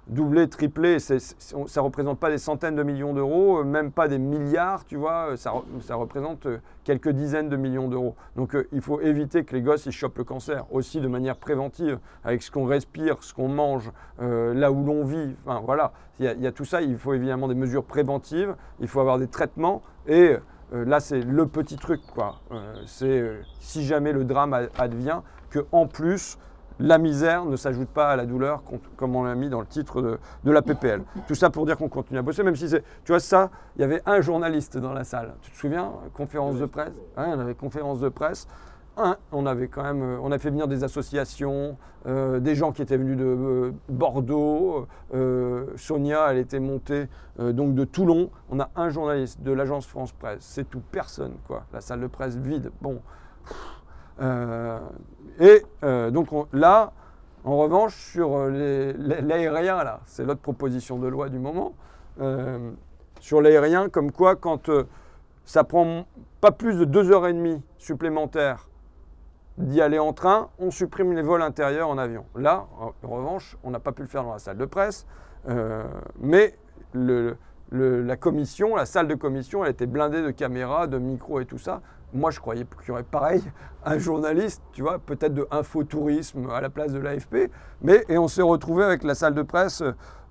doubler, 0.09 0.47
tripler, 0.47 0.99
ça 0.99 1.15
ne 1.15 1.79
représente 1.79 2.19
pas 2.19 2.29
des 2.29 2.37
centaines 2.37 2.75
de 2.75 2.83
millions 2.83 3.13
d'euros, 3.13 3.59
euh, 3.59 3.63
même 3.63 3.91
pas 3.91 4.07
des 4.07 4.19
milliards, 4.19 4.85
tu 4.85 4.95
vois, 4.95 5.35
ça, 5.35 5.53
ça 5.81 5.95
représente 5.95 6.45
euh, 6.45 6.57
quelques 6.83 7.09
dizaines 7.09 7.49
de 7.49 7.57
millions 7.57 7.87
d'euros. 7.87 8.15
Donc 8.35 8.55
euh, 8.55 8.67
il 8.71 8.81
faut 8.81 9.01
éviter 9.01 9.43
que 9.43 9.55
les 9.55 9.61
gosses 9.61 9.85
ils 9.85 9.91
chopent 9.91 10.17
le 10.17 10.23
cancer, 10.23 10.65
aussi 10.71 11.01
de 11.01 11.07
manière 11.07 11.37
préventive, 11.37 11.99
avec 12.23 12.41
ce 12.41 12.51
qu'on 12.51 12.65
respire, 12.65 13.17
ce 13.21 13.33
qu'on 13.33 13.49
mange, 13.49 13.91
là 14.19 14.71
où 14.71 14.83
l'on 14.83 15.03
vit, 15.03 15.35
enfin 15.45 15.61
voilà, 15.63 15.91
il 16.19 16.25
y, 16.25 16.47
a, 16.47 16.51
tout 16.51 16.65
ça, 16.65 16.81
il 16.81 16.97
faut 16.97 17.13
évidemment 17.13 17.47
des 17.47 17.55
mesures 17.55 17.83
préventives, 17.83 18.55
il 18.79 18.87
faut 18.87 18.99
avoir 18.99 19.19
des 19.19 19.27
traitements, 19.27 19.83
et 20.07 20.35
là 20.71 20.99
c'est 20.99 21.21
le 21.21 21.47
petit 21.47 21.75
truc, 21.75 22.01
quoi. 22.13 22.39
c'est 22.85 23.23
si 23.59 23.85
jamais 23.85 24.11
le 24.11 24.23
drame 24.23 24.67
advient, 24.77 25.21
que 25.49 25.65
en 25.71 25.85
plus, 25.85 26.37
la 26.79 26.97
misère 26.97 27.45
ne 27.45 27.55
s'ajoute 27.55 27.89
pas 27.89 28.09
à 28.09 28.15
la 28.15 28.25
douleur, 28.25 28.61
comme 28.95 29.15
on 29.15 29.23
l'a 29.23 29.35
mis 29.35 29.49
dans 29.49 29.59
le 29.59 29.65
titre 29.65 30.19
de, 30.43 30.51
la 30.51 30.61
PPL. 30.61 31.03
Tout 31.27 31.35
ça 31.35 31.49
pour 31.49 31.65
dire 31.65 31.77
qu'on 31.77 31.89
continue 31.89 32.19
à 32.19 32.21
bosser, 32.21 32.43
même 32.43 32.55
si 32.55 32.69
c'est. 32.69 32.83
Tu 33.03 33.11
vois, 33.11 33.19
ça, 33.19 33.49
il 33.75 33.81
y 33.81 33.83
avait 33.83 34.01
un 34.05 34.21
journaliste 34.21 34.77
dans 34.77 34.93
la 34.93 35.03
salle. 35.03 35.33
Tu 35.41 35.51
te 35.51 35.57
souviens 35.57 35.91
Conférence 36.13 36.59
de 36.59 36.65
presse? 36.65 36.93
Hein, 37.15 37.33
On 37.35 37.39
avait 37.39 37.55
conférence 37.55 37.99
de 37.99 38.09
presse. 38.09 38.47
on 39.31 39.45
avait 39.45 39.67
quand 39.67 39.83
même, 39.83 40.01
euh, 40.01 40.19
on 40.21 40.31
a 40.31 40.39
fait 40.39 40.49
venir 40.49 40.67
des 40.67 40.83
associations, 40.83 41.77
euh, 42.07 42.39
des 42.39 42.55
gens 42.55 42.71
qui 42.71 42.81
étaient 42.81 42.97
venus 42.97 43.17
de 43.17 43.25
euh, 43.25 43.71
Bordeaux. 43.89 44.87
Sonia, 45.75 46.27
elle 46.31 46.37
était 46.37 46.59
montée 46.59 47.07
donc 47.39 47.75
de 47.75 47.85
Toulon. 47.85 48.29
On 48.49 48.59
a 48.59 48.69
un 48.75 48.89
journaliste 48.89 49.41
de 49.41 49.51
l'agence 49.51 49.85
France 49.85 50.11
Presse. 50.11 50.39
C'est 50.41 50.69
tout, 50.69 50.81
personne 50.91 51.33
quoi. 51.47 51.63
La 51.73 51.81
salle 51.81 52.01
de 52.01 52.07
presse 52.07 52.35
vide. 52.35 52.71
Bon. 52.81 53.01
Euh, 54.21 54.79
et 55.39 55.63
euh, 55.83 56.11
donc 56.11 56.29
là, 56.53 56.91
En 57.43 57.57
revanche, 57.57 57.95
sur 57.95 58.35
euh, 58.35 58.93
l'aérien, 58.97 59.83
là, 59.83 60.01
c'est 60.05 60.25
l'autre 60.25 60.41
proposition 60.41 60.97
de 60.97 61.07
loi 61.07 61.29
du 61.29 61.39
moment, 61.39 61.73
sur 63.19 63.41
l'aérien, 63.41 63.89
comme 63.89 64.11
quoi 64.11 64.35
quand 64.35 64.69
ça 65.45 65.63
prend 65.63 66.05
pas 66.41 66.51
plus 66.51 66.77
de 66.77 66.85
deux 66.85 67.11
heures 67.11 67.27
et 67.27 67.33
demie 67.33 67.61
supplémentaires 67.77 68.67
d'y 69.57 69.81
aller 69.81 69.99
en 69.99 70.13
train, 70.13 70.49
on 70.59 70.71
supprime 70.71 71.13
les 71.13 71.21
vols 71.21 71.41
intérieurs 71.41 71.89
en 71.89 71.97
avion. 71.97 72.25
Là, 72.35 72.65
en 72.79 73.07
revanche, 73.07 73.55
on 73.63 73.71
n'a 73.71 73.79
pas 73.79 73.91
pu 73.91 74.01
le 74.01 74.07
faire 74.07 74.23
dans 74.23 74.33
la 74.33 74.39
salle 74.39 74.57
de 74.57 74.65
presse, 74.65 75.05
mais 76.19 76.57
la 77.71 78.17
commission, 78.17 78.75
la 78.75 78.85
salle 78.85 79.07
de 79.07 79.15
commission, 79.15 79.63
elle 79.63 79.71
était 79.71 79.85
blindée 79.85 80.21
de 80.21 80.31
caméras, 80.31 80.87
de 80.87 80.97
micros 80.97 81.39
et 81.39 81.45
tout 81.45 81.59
ça. 81.59 81.81
Moi, 82.17 82.31
je 82.31 82.39
croyais 82.39 82.65
qu'il 82.65 82.87
y 82.87 82.91
aurait 82.91 83.03
pareil 83.03 83.43
un 83.85 83.99
journaliste, 83.99 84.63
tu 84.73 84.81
vois, 84.81 84.97
peut-être 84.97 85.35
de 85.35 85.47
infotourisme 85.51 86.49
à 86.49 86.61
la 86.61 86.69
place 86.69 86.91
de 86.91 86.99
l'AFP, 86.99 87.51
mais 87.81 88.03
et 88.09 88.17
on 88.17 88.27
s'est 88.27 88.41
retrouvé 88.41 88.83
avec 88.83 89.03
la 89.03 89.13
salle 89.13 89.35
de 89.35 89.43
presse 89.43 89.83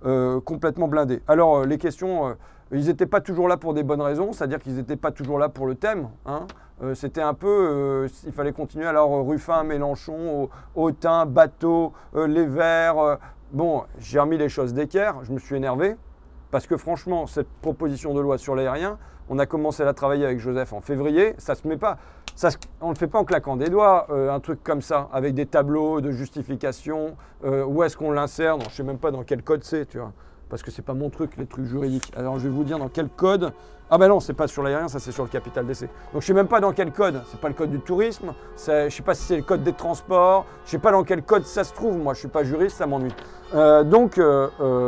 euh, 0.05 0.41
complètement 0.41 0.89
blindée. 0.89 1.23
Alors, 1.29 1.59
euh, 1.59 1.65
les 1.65 1.79
questions, 1.79 2.27
euh, 2.27 2.33
ils 2.73 2.87
n'étaient 2.87 3.07
pas 3.07 3.21
toujours 3.21 3.47
là 3.47 3.57
pour 3.57 3.73
des 3.73 3.85
bonnes 3.85 4.03
raisons, 4.03 4.33
c'est-à-dire 4.33 4.59
qu'ils 4.59 4.75
n'étaient 4.75 4.97
pas 4.97 5.13
toujours 5.13 5.39
là 5.39 5.49
pour 5.49 5.67
le 5.67 5.77
thème. 5.77 6.09
Hein. 6.27 6.47
C'était 6.93 7.23
un 7.23 7.33
peu, 7.33 8.07
il 8.27 8.33
fallait 8.33 8.53
continuer. 8.53 8.85
Alors, 8.85 9.27
Ruffin, 9.27 9.63
Mélenchon, 9.63 10.51
Autun, 10.75 11.25
Bateau, 11.25 11.95
Les 12.15 12.45
Verts. 12.45 13.19
bon, 13.51 13.85
j'ai 13.99 14.21
remis 14.21 14.37
les 14.37 14.51
choses 14.51 14.75
d'équerre, 14.75 15.25
je 15.25 15.33
me 15.33 15.39
suis 15.39 15.57
énervé. 15.57 15.97
Parce 16.51 16.67
que 16.67 16.77
franchement, 16.77 17.27
cette 17.27 17.49
proposition 17.63 18.13
de 18.13 18.21
loi 18.21 18.37
sur 18.37 18.55
l'aérien, 18.55 18.99
on 19.29 19.39
a 19.39 19.47
commencé 19.47 19.83
à 19.83 19.87
la 19.87 19.95
travailler 19.95 20.25
avec 20.25 20.39
Joseph 20.39 20.73
en 20.73 20.81
février. 20.81 21.35
Ça 21.39 21.55
se 21.55 21.67
met 21.67 21.77
pas, 21.77 21.99
ça 22.35 22.51
on 22.81 22.89
ne 22.89 22.95
le 22.95 22.99
fait 22.99 23.07
pas 23.07 23.19
en 23.19 23.25
claquant 23.25 23.57
des 23.57 23.69
doigts, 23.69 24.07
euh, 24.11 24.33
un 24.33 24.41
truc 24.41 24.63
comme 24.63 24.83
ça, 24.83 25.09
avec 25.13 25.35
des 25.35 25.47
tableaux 25.47 26.01
de 26.01 26.11
justification. 26.11 27.17
Euh, 27.45 27.65
où 27.65 27.83
est-ce 27.83 27.97
qu'on 27.97 28.13
l'insère 28.13 28.59
Je 28.61 28.67
ne 28.67 28.71
sais 28.71 28.83
même 28.83 28.99
pas 28.99 29.11
dans 29.11 29.25
quel 29.25 29.43
code 29.43 29.65
c'est, 29.65 29.87
tu 29.87 29.99
vois. 29.99 30.13
Parce 30.49 30.63
que 30.63 30.71
c'est 30.71 30.83
pas 30.83 30.95
mon 30.95 31.11
truc, 31.11 31.37
les 31.37 31.47
trucs 31.47 31.65
juridiques. 31.65 32.13
Alors 32.17 32.39
je 32.39 32.45
vais 32.45 32.55
vous 32.55 32.65
dire 32.65 32.79
dans 32.79 32.89
quel 32.89 33.09
code. 33.09 33.53
Ah 33.89 33.99
ben 33.99 34.09
non, 34.09 34.19
c'est 34.19 34.35
pas 34.35 34.49
sur 34.49 34.63
l'aérien, 34.63 34.89
ça 34.89 34.99
c'est 34.99 35.13
sur 35.13 35.23
le 35.23 35.29
capital 35.29 35.67
d'essai. 35.67 35.89
Donc 36.13 36.23
je 36.23 36.27
sais 36.27 36.35
même 36.35 36.49
pas 36.49 36.61
dans 36.61 36.73
quel 36.73 36.93
code. 36.93 37.23
C'est 37.31 37.41
pas 37.41 37.49
le 37.49 37.55
code 37.55 37.71
du 37.71 37.81
tourisme. 37.81 38.33
Je 38.57 38.89
sais 38.89 39.03
pas 39.03 39.15
si 39.15 39.23
c'est 39.23 39.37
le 39.37 39.43
code 39.43 39.63
des 39.63 39.73
transports. 39.73 40.45
Je 40.65 40.73
sais 40.73 40.79
pas 40.79 40.93
dans 40.93 41.05
quel 41.05 41.23
code 41.23 41.45
ça 41.45 41.65
se 41.65 41.73
trouve. 41.73 41.97
Moi, 41.97 42.15
je 42.15 42.21
suis 42.21 42.29
pas 42.29 42.43
juriste, 42.43 42.77
ça 42.77 42.87
m'ennuie. 42.87 43.15
Euh, 43.55 43.85
donc, 43.85 44.21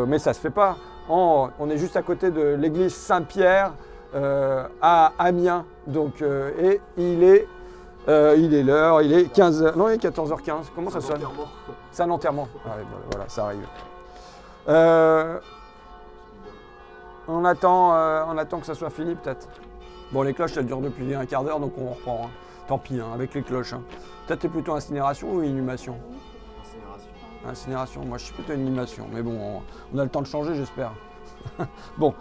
mais 0.08 0.18
ça 0.18 0.32
se 0.32 0.40
fait 0.40 0.50
pas 0.50 0.76
on 1.08 1.70
est 1.70 1.78
juste 1.78 1.96
à 1.96 2.02
côté 2.02 2.30
de 2.30 2.54
l'église 2.58 2.94
Saint-Pierre 2.94 3.72
à 4.14 5.12
Amiens. 5.18 5.64
Donc, 5.86 6.22
euh, 6.22 6.50
et 6.58 6.80
il 6.96 7.22
est, 7.24 7.46
euh, 8.08 8.36
il 8.38 8.54
est 8.54 8.62
l'heure, 8.62 9.02
il 9.02 9.12
est 9.12 9.34
15h, 9.34 9.76
non, 9.76 9.88
il 9.88 9.94
est 9.94 10.04
14h15. 10.04 10.66
Comment 10.74 10.90
ça 10.90 11.00
sonne 11.00 11.20
C'est 11.90 12.02
un 12.02 12.10
enterrement. 12.10 12.48
Ah 12.66 12.70
voilà, 13.10 13.28
ça 13.28 13.46
arrive. 13.46 13.66
on, 17.28 17.44
attend, 17.44 17.92
on 18.28 18.38
attend 18.38 18.58
que 18.58 18.66
ça 18.66 18.74
soit 18.74 18.90
fini 18.90 19.14
peut-être. 19.14 19.48
Bon, 20.10 20.22
les 20.22 20.32
cloches, 20.32 20.56
elles 20.56 20.66
durent 20.66 20.80
depuis 20.80 21.14
un 21.14 21.26
quart 21.26 21.44
d'heure, 21.44 21.60
donc 21.60 21.74
on 21.76 21.90
reprend. 21.90 22.22
Hein. 22.26 22.30
Tant 22.66 22.78
pis, 22.78 22.98
hein, 23.00 23.08
avec 23.14 23.34
les 23.34 23.42
cloches. 23.42 23.74
Hein. 23.74 23.82
Peut-être 24.26 24.42
c'est 24.42 24.48
plutôt 24.48 24.74
incinération 24.74 25.32
ou 25.32 25.42
inhumation? 25.42 25.96
Incinération, 27.46 28.04
moi 28.04 28.18
je 28.18 28.24
suis 28.24 28.34
plutôt 28.34 28.52
une 28.52 28.60
animation, 28.60 29.06
mais 29.12 29.22
bon, 29.22 29.62
on, 29.94 29.98
a 29.98 30.02
le 30.02 30.10
temps 30.10 30.20
de 30.20 30.26
changer, 30.26 30.54
j'espère. 30.54 30.92
bon. 31.98 32.14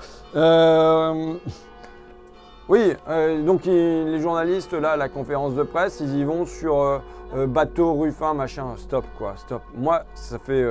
Euh, 2.69 2.73
oui, 2.73 2.93
euh, 3.07 3.43
donc 3.43 3.65
les 3.65 4.19
journalistes, 4.19 4.73
là, 4.73 4.91
à 4.91 4.97
la 4.97 5.09
conférence 5.09 5.55
de 5.55 5.63
presse, 5.63 5.99
ils 5.99 6.15
y 6.17 6.23
vont 6.23 6.45
sur 6.45 6.77
euh, 6.77 7.47
bateau, 7.47 7.93
Ruffin, 7.93 8.33
machin. 8.33 8.75
Stop, 8.77 9.05
quoi, 9.17 9.35
stop. 9.37 9.61
Moi, 9.75 10.03
ça 10.13 10.39
fait 10.39 10.65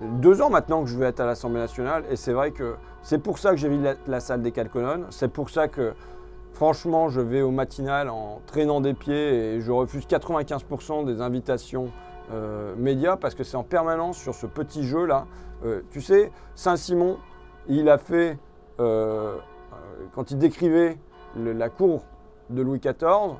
deux 0.00 0.42
ans 0.42 0.50
maintenant 0.50 0.82
que 0.82 0.90
je 0.90 0.98
vais 0.98 1.06
être 1.06 1.20
à 1.20 1.26
l'Assemblée 1.26 1.60
nationale, 1.60 2.04
et 2.10 2.16
c'est 2.16 2.32
vrai 2.32 2.50
que 2.50 2.76
c'est 3.02 3.18
pour 3.18 3.38
ça 3.38 3.50
que 3.50 3.56
j'ai 3.56 3.68
vu 3.68 3.78
la, 4.06 4.20
salle 4.20 4.42
des 4.42 4.50
quatre 4.50 4.70
colonnes. 4.70 5.06
C'est 5.10 5.28
pour 5.28 5.50
ça 5.50 5.68
que, 5.68 5.92
franchement, 6.52 7.08
je 7.08 7.20
vais 7.20 7.42
au 7.42 7.50
matinal 7.50 8.08
en 8.08 8.40
traînant 8.46 8.80
des 8.80 8.94
pieds 8.94 9.54
et 9.56 9.60
je 9.60 9.70
refuse 9.70 10.06
95% 10.06 11.04
des 11.04 11.20
invitations 11.20 11.90
euh, 12.32 12.74
médias 12.76 13.16
parce 13.16 13.34
que 13.34 13.44
c'est 13.44 13.58
en 13.58 13.62
permanence 13.62 14.16
sur 14.16 14.34
ce 14.34 14.46
petit 14.46 14.84
jeu 14.84 15.04
là. 15.04 15.26
Euh, 15.66 15.82
tu 15.90 16.00
sais, 16.00 16.32
Saint-Simon, 16.54 17.18
il 17.68 17.90
a 17.90 17.98
fait, 17.98 18.38
euh, 18.80 19.36
quand 20.14 20.30
il 20.30 20.38
décrivait 20.38 20.98
la 21.36 21.68
cour 21.68 22.04
de 22.50 22.62
Louis 22.62 22.80
XIV, 22.80 23.36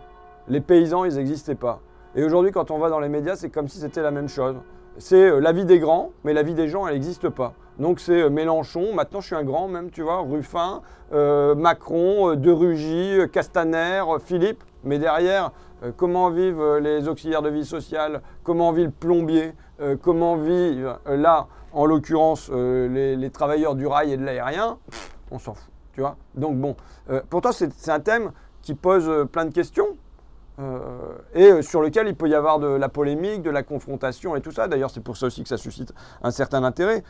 les 0.48 0.60
paysans, 0.60 1.04
ils 1.04 1.16
n'existaient 1.16 1.54
pas. 1.54 1.80
Et 2.14 2.24
aujourd'hui, 2.24 2.52
quand 2.52 2.70
on 2.70 2.78
va 2.78 2.90
dans 2.90 3.00
les 3.00 3.08
médias, 3.08 3.36
c'est 3.36 3.50
comme 3.50 3.68
si 3.68 3.78
c'était 3.78 4.02
la 4.02 4.10
même 4.10 4.28
chose. 4.28 4.56
C'est 4.98 5.40
la 5.40 5.52
vie 5.52 5.64
des 5.64 5.78
grands, 5.78 6.10
mais 6.22 6.32
la 6.32 6.42
vie 6.42 6.54
des 6.54 6.68
gens, 6.68 6.86
elle 6.86 6.94
n'existe 6.94 7.28
pas. 7.28 7.54
Donc 7.78 7.98
c'est 7.98 8.30
Mélenchon, 8.30 8.94
maintenant 8.94 9.20
je 9.20 9.26
suis 9.26 9.34
un 9.34 9.42
grand 9.42 9.66
même, 9.66 9.90
tu 9.90 10.02
vois, 10.02 10.20
Ruffin, 10.20 10.82
Macron, 11.10 12.36
De 12.36 12.50
Rugy, 12.50 13.18
Castaner, 13.32 14.02
Philippe. 14.20 14.62
Mais 14.84 14.98
derrière, 14.98 15.50
euh, 15.82 15.92
comment 15.96 16.30
vivent 16.30 16.60
euh, 16.60 16.80
les 16.80 17.08
auxiliaires 17.08 17.42
de 17.42 17.48
vie 17.48 17.64
sociale, 17.64 18.22
comment 18.42 18.72
vit 18.72 18.84
le 18.84 18.90
plombier, 18.90 19.52
euh, 19.80 19.96
comment 20.00 20.36
vivent 20.36 20.96
là, 21.06 21.48
en 21.72 21.86
l'occurrence, 21.86 22.50
les, 22.50 23.30
travailleurs 23.32 23.74
du 23.74 23.86
rail 23.86 24.12
et 24.12 24.16
de 24.16 24.24
l'aérien, 24.24 24.78
on 25.30 25.38
s'en 25.38 25.54
fout, 25.54 25.72
tu 25.94 26.00
vois. 26.00 26.16
Donc 26.34 26.58
bon, 26.58 26.76
pourtant 27.30 27.52
c'est 27.52 27.88
un 27.88 28.00
thème 28.00 28.32
qui 28.62 28.74
pose 28.74 29.28
plein 29.32 29.46
de 29.46 29.52
questions. 29.52 29.96
et 31.34 31.62
sur 31.62 31.80
lequel 31.80 32.08
il 32.08 32.14
peut 32.14 32.28
y 32.28 32.34
avoir 32.34 32.58
de 32.58 32.68
la 32.68 32.88
polémique, 32.88 33.42
de 33.42 33.50
la 33.50 33.62
confrontation 33.62 34.36
et 34.36 34.40
tout 34.40 34.52
ça. 34.52 34.68
D'ailleurs, 34.68 34.90
c'est 34.90 35.00
pour 35.00 35.16
ça 35.16 35.26
aussi 35.26 35.42
que 35.42 35.48
ça 35.48 35.56
suscite 35.56 35.92
un 36.22 36.30
certain 36.30 36.62
intérêt. 36.64 37.02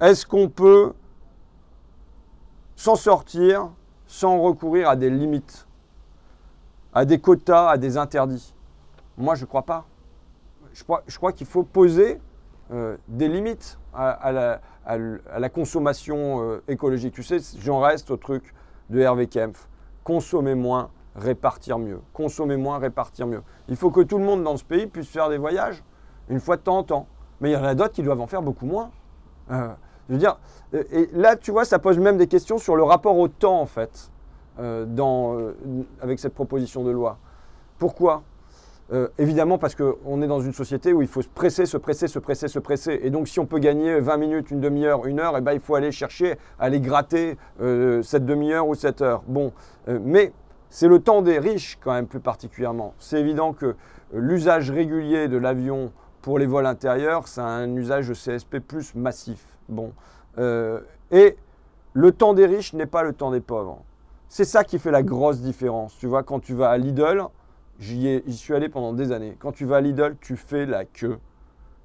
Est-ce 0.00 0.26
qu'on 0.26 0.48
peut 0.48 0.92
s'en 2.76 2.96
sortir 2.96 3.70
sans 4.06 4.40
recourir 4.40 4.88
à 4.88 4.96
des 4.96 5.10
limites 5.10 5.66
à 6.96 7.04
des 7.04 7.18
quotas, 7.20 7.68
à 7.68 7.76
des 7.76 7.98
interdits? 7.98 8.54
Moi, 9.18 9.34
je 9.34 9.42
ne 9.42 9.46
crois 9.46 9.62
pas. 9.62 9.84
Je 10.72 10.82
crois, 10.82 11.02
je 11.06 11.16
crois 11.16 11.32
qu'il 11.32 11.46
faut 11.46 11.62
poser 11.62 12.20
euh, 12.72 12.96
des 13.06 13.28
limites 13.28 13.78
à, 13.94 14.32
la, 14.32 14.60
consommation 15.52 16.42
euh, 16.42 16.62
écologique. 16.68 17.14
Tu 17.14 17.22
sais, 17.22 17.38
j'en 17.60 17.80
reste 17.80 18.10
au 18.10 18.16
truc 18.16 18.54
de 18.90 19.00
Hervé 19.00 19.26
Kempf. 19.26 19.68
Consommer 20.04 20.54
moins, 20.54 20.90
répartir 21.14 21.78
mieux. 21.78 22.00
Consommer 22.12 22.56
moins, 22.56 22.78
répartir 22.78 23.26
mieux. 23.26 23.42
Il 23.68 23.76
faut 23.76 23.90
que 23.90 24.00
tout 24.00 24.18
le 24.18 24.24
monde 24.24 24.44
dans 24.44 24.56
ce 24.56 24.64
pays 24.64 24.86
puisse 24.86 25.08
faire 25.08 25.28
des 25.28 25.38
voyages 25.38 25.82
une 26.28 26.40
fois 26.40 26.56
de 26.56 26.62
temps 26.62 26.78
en 26.78 26.82
temps. 26.82 27.06
Mais 27.40 27.50
il 27.50 27.52
y 27.54 27.56
en 27.56 27.64
a 27.64 27.74
d'autres 27.74 27.92
qui 27.92 28.02
doivent 28.02 28.20
en 28.20 28.26
faire 28.26 28.42
beaucoup 28.42 28.66
moins. 28.66 28.90
Euh, 29.50 29.68
je 30.08 30.14
veux 30.14 30.18
dire, 30.18 30.38
et 30.72 31.08
là, 31.12 31.36
tu 31.36 31.50
vois, 31.50 31.64
ça 31.64 31.78
pose 31.78 31.98
même 31.98 32.16
des 32.16 32.28
questions 32.28 32.58
sur 32.58 32.76
le 32.76 32.82
rapport 32.82 33.16
au 33.18 33.28
temps, 33.28 33.60
en 33.60 33.66
fait. 33.66 34.10
Euh, 34.58 34.86
euh, 34.98 35.52
avec 36.00 36.18
cette 36.18 36.32
proposition 36.32 36.82
de 36.82 36.90
loi. 36.90 37.18
Pourquoi? 37.78 38.22
Euh, 38.92 39.08
évidemment 39.18 39.58
parce 39.58 39.74
qu'on 39.74 40.22
est 40.22 40.26
dans 40.26 40.40
une 40.40 40.52
société 40.52 40.92
où 40.92 41.02
il 41.02 41.08
faut 41.08 41.22
se 41.22 41.28
presser, 41.28 41.66
se 41.66 41.76
presser, 41.76 42.08
se 42.08 42.18
presser, 42.18 42.48
se 42.48 42.58
presser. 42.58 43.00
Et 43.02 43.10
donc 43.10 43.28
si 43.28 43.40
on 43.40 43.46
peut 43.46 43.58
gagner 43.58 44.00
20 44.00 44.16
minutes, 44.16 44.50
une 44.50 44.60
demi-heure, 44.60 45.06
une 45.06 45.20
heure, 45.20 45.36
eh 45.36 45.40
ben, 45.40 45.52
il 45.52 45.60
faut 45.60 45.74
aller 45.74 45.92
chercher, 45.92 46.36
aller 46.58 46.80
gratter 46.80 47.36
cette 48.02 48.24
demi-heure 48.24 48.68
ou 48.68 48.74
cette 48.74 49.02
heure. 49.02 49.22
Bon, 49.26 49.52
mais 49.88 50.32
c'est 50.70 50.88
le 50.88 51.00
temps 51.00 51.22
des 51.22 51.38
riches 51.38 51.78
quand 51.82 51.92
même 51.92 52.06
plus 52.06 52.20
particulièrement. 52.20 52.94
C'est 52.98 53.20
évident 53.20 53.52
que 53.52 53.74
l'usage 54.12 54.70
régulier 54.70 55.28
de 55.28 55.36
l'avion 55.36 55.92
pour 56.22 56.38
les 56.38 56.46
vols 56.46 56.66
intérieurs, 56.66 57.28
c'est 57.28 57.40
un 57.40 57.74
usage 57.74 58.08
de 58.08 58.14
CSP 58.14 58.58
plus 58.60 58.94
massif. 58.94 59.44
Bon, 59.68 59.92
et 61.10 61.36
le 61.92 62.12
temps 62.12 62.34
des 62.34 62.46
riches 62.46 62.72
n'est 62.74 62.86
pas 62.86 63.02
le 63.02 63.14
temps 63.14 63.30
des 63.30 63.40
pauvres. 63.40 63.82
C'est 64.28 64.44
ça 64.44 64.64
qui 64.64 64.78
fait 64.78 64.90
la 64.90 65.02
grosse 65.02 65.40
différence. 65.40 65.96
Tu 65.98 66.06
vois, 66.06 66.22
quand 66.22 66.40
tu 66.40 66.52
vas 66.52 66.68
à 66.68 66.76
Lidl, 66.76 67.22
j'y 67.78 68.22
suis 68.36 68.54
allé 68.54 68.68
pendant 68.68 68.92
des 68.92 69.12
années. 69.12 69.36
Quand 69.38 69.52
tu 69.52 69.64
vas 69.64 69.76
à 69.76 69.80
Lidl, 69.80 70.16
tu 70.20 70.36
fais 70.36 70.66
la 70.66 70.84
queue. 70.84 71.18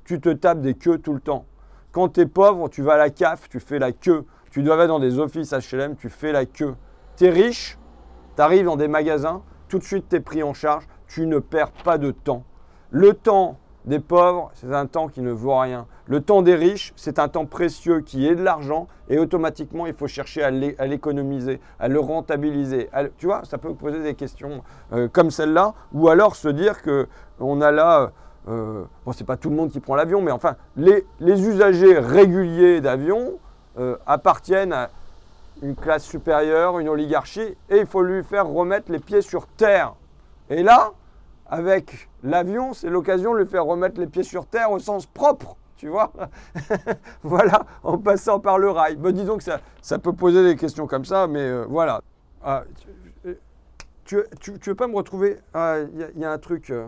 Tu 0.05 0.19
te 0.19 0.29
tapes 0.29 0.61
des 0.61 0.73
queues 0.73 0.97
tout 0.97 1.13
le 1.13 1.19
temps. 1.19 1.45
Quand 1.91 2.09
tu 2.09 2.21
es 2.21 2.25
pauvre, 2.25 2.69
tu 2.69 2.81
vas 2.81 2.93
à 2.93 2.97
la 2.97 3.09
CAF, 3.09 3.49
tu 3.49 3.59
fais 3.59 3.79
la 3.79 3.91
queue. 3.91 4.25
Tu 4.51 4.63
dois 4.63 4.75
aller 4.75 4.87
dans 4.87 4.99
des 4.99 5.19
offices 5.19 5.53
HLM, 5.53 5.95
tu 5.95 6.09
fais 6.09 6.31
la 6.31 6.45
queue. 6.45 6.75
Tu 7.17 7.25
es 7.25 7.29
riche, 7.29 7.77
tu 8.35 8.41
arrives 8.41 8.65
dans 8.65 8.77
des 8.77 8.87
magasins, 8.87 9.43
tout 9.67 9.79
de 9.79 9.83
suite 9.83 10.05
tu 10.09 10.17
es 10.17 10.19
pris 10.19 10.43
en 10.43 10.53
charge, 10.53 10.87
tu 11.07 11.25
ne 11.27 11.39
perds 11.39 11.71
pas 11.71 11.97
de 11.97 12.11
temps. 12.11 12.43
Le 12.89 13.13
temps 13.13 13.57
des 13.85 13.99
pauvres, 13.99 14.51
c'est 14.53 14.73
un 14.73 14.85
temps 14.85 15.07
qui 15.07 15.21
ne 15.21 15.31
vaut 15.31 15.57
rien. 15.57 15.87
Le 16.05 16.21
temps 16.21 16.41
des 16.41 16.55
riches, 16.55 16.93
c'est 16.95 17.19
un 17.19 17.27
temps 17.27 17.45
précieux 17.45 18.01
qui 18.01 18.27
est 18.27 18.35
de 18.35 18.43
l'argent 18.43 18.87
et 19.09 19.17
automatiquement, 19.17 19.87
il 19.87 19.93
faut 19.93 20.07
chercher 20.07 20.43
à 20.43 20.51
l'économiser, 20.87 21.59
à 21.79 21.87
le 21.87 21.99
rentabiliser. 21.99 22.89
tu 23.17 23.25
vois, 23.25 23.41
ça 23.43 23.57
peut 23.57 23.73
poser 23.73 24.03
des 24.03 24.13
questions 24.13 24.63
euh, 24.93 25.07
comme 25.07 25.31
celle-là 25.31 25.73
ou 25.93 26.09
alors 26.09 26.35
se 26.35 26.47
dire 26.47 26.81
que 26.81 27.07
on 27.39 27.61
a 27.61 27.71
là, 27.71 28.11
euh, 28.47 28.83
bon, 29.05 29.11
c'est 29.13 29.23
pas 29.23 29.37
tout 29.37 29.49
le 29.49 29.55
monde 29.55 29.71
qui 29.71 29.79
prend 29.79 29.95
l'avion, 29.95 30.21
mais 30.21 30.31
enfin, 30.31 30.55
les, 30.75 31.03
usagers 31.19 31.97
réguliers 31.97 32.81
d'avion 32.81 33.39
euh, 33.79 33.97
appartiennent 34.05 34.73
à 34.73 34.89
une 35.61 35.75
classe 35.75 36.03
supérieure, 36.03 36.79
une 36.79 36.89
oligarchie, 36.89 37.55
et 37.69 37.77
il 37.77 37.85
faut 37.85 38.01
lui 38.01 38.23
faire 38.23 38.47
remettre 38.47 38.91
les 38.91 38.99
pieds 38.99 39.21
sur 39.21 39.47
terre. 39.47 39.93
Et 40.49 40.63
là, 40.63 40.91
avec 41.51 42.09
l'avion, 42.23 42.73
c'est 42.73 42.89
l'occasion 42.89 43.33
de 43.33 43.39
lui 43.39 43.45
faire 43.45 43.65
remettre 43.65 43.99
les 43.99 44.07
pieds 44.07 44.23
sur 44.23 44.45
terre 44.45 44.71
au 44.71 44.79
sens 44.79 45.05
propre, 45.05 45.57
tu 45.75 45.89
vois. 45.89 46.13
voilà, 47.23 47.65
en 47.83 47.97
passant 47.97 48.39
par 48.39 48.57
le 48.57 48.71
rail. 48.71 48.95
Bon, 48.95 49.13
disons 49.13 49.37
que 49.37 49.43
ça, 49.43 49.59
ça 49.81 49.99
peut 49.99 50.13
poser 50.13 50.43
des 50.45 50.55
questions 50.55 50.87
comme 50.87 51.03
ça, 51.03 51.27
mais 51.27 51.41
euh, 51.41 51.65
voilà. 51.67 52.01
Ah, 52.41 52.63
tu, 54.05 54.17
tu, 54.39 54.69
veux 54.69 54.75
pas 54.75 54.87
me 54.87 54.95
retrouver? 54.95 55.39
Ah, 55.53 55.79
Il 56.15 56.21
y, 56.21 56.25
a 56.25 56.31
un 56.31 56.37
truc. 56.37 56.69
Euh, 56.69 56.87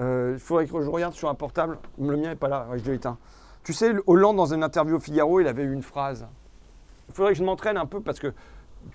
euh, 0.00 0.32
il 0.34 0.38
faudrait 0.38 0.66
que 0.66 0.82
je 0.82 0.90
regarde 0.90 1.14
sur 1.14 1.30
un 1.30 1.34
portable. 1.34 1.78
Le 1.98 2.16
mien 2.16 2.28
n'est 2.28 2.36
pas 2.36 2.48
là, 2.48 2.66
je 2.76 2.84
l'ai 2.84 2.94
éteint. 2.96 3.16
Tu 3.64 3.72
sais, 3.72 3.94
Hollande, 4.06 4.36
dans 4.36 4.52
une 4.52 4.62
interview 4.62 4.96
au 4.96 5.00
Figaro, 5.00 5.40
il 5.40 5.48
avait 5.48 5.62
eu 5.62 5.72
une 5.72 5.82
phrase. 5.82 6.26
Il 7.08 7.14
faudrait 7.14 7.32
que 7.32 7.38
je 7.38 7.44
m'entraîne 7.44 7.78
un 7.78 7.86
peu 7.86 8.00
parce 8.00 8.18
que 8.18 8.32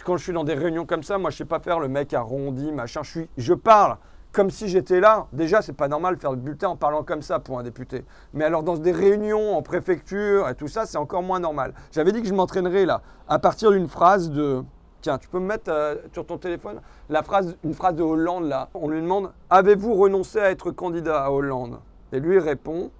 quand 0.06 0.18
je 0.18 0.24
suis 0.24 0.34
dans 0.34 0.44
des 0.44 0.54
réunions 0.54 0.86
comme 0.86 1.04
ça, 1.04 1.18
moi, 1.18 1.32
je 1.32 1.38
sais 1.38 1.46
pas 1.46 1.60
faire 1.60 1.80
le 1.80 1.88
mec 1.88 2.14
arrondi, 2.14 2.72
machin. 2.72 3.02
Je 3.38 3.54
parle 3.54 3.98
comme 4.32 4.50
si 4.50 4.68
j'étais 4.68 5.00
là. 5.00 5.28
Déjà, 5.34 5.62
c'est 5.62 5.74
pas 5.74 5.88
normal 5.88 6.16
de 6.16 6.22
faire 6.22 6.32
le 6.32 6.38
bulletin 6.38 6.70
en 6.70 6.76
parlant 6.76 7.04
comme 7.04 7.22
ça 7.22 7.40
pour 7.40 7.60
un 7.60 7.64
député. 7.64 8.06
Mais 8.34 8.46
alors, 8.46 8.64
dans 8.64 8.78
des 8.78 8.92
réunions 8.92 9.56
en 9.56 9.62
préfecture 9.62 10.48
et 10.50 10.56
tout 10.56 10.68
ça, 10.68 10.86
c'est 10.86 10.98
encore 10.98 11.24
moins 11.24 11.40
normal. 11.40 11.74
J'avais 11.92 12.12
dit 12.12 12.22
que 12.22 12.28
je 12.28 12.34
m'entraînerais 12.34 12.86
là, 12.86 13.02
à 13.28 13.40
partir 13.40 13.72
d'une 13.72 13.88
phrase 13.88 14.32
de. 14.32 14.64
Tiens, 15.02 15.18
tu 15.18 15.28
peux 15.28 15.40
me 15.40 15.48
mettre 15.48 15.72
euh, 15.72 15.96
sur 16.14 16.28
ton 16.28 16.38
téléphone 16.38 16.80
la 17.10 17.24
phrase, 17.24 17.58
une 17.64 17.74
phrase 17.74 17.96
de 17.96 18.04
Hollande 18.04 18.48
là. 18.48 18.70
On 18.76 18.88
lui 18.88 19.02
demande 19.02 19.32
Avez-vous 19.50 19.96
renoncé 19.96 20.40
à 20.40 20.52
être 20.52 20.72
candidat 20.72 21.24
à 21.24 21.32
Hollande? 21.32 21.80
Et 22.14 22.20
lui 22.20 22.38
répond 22.38 22.92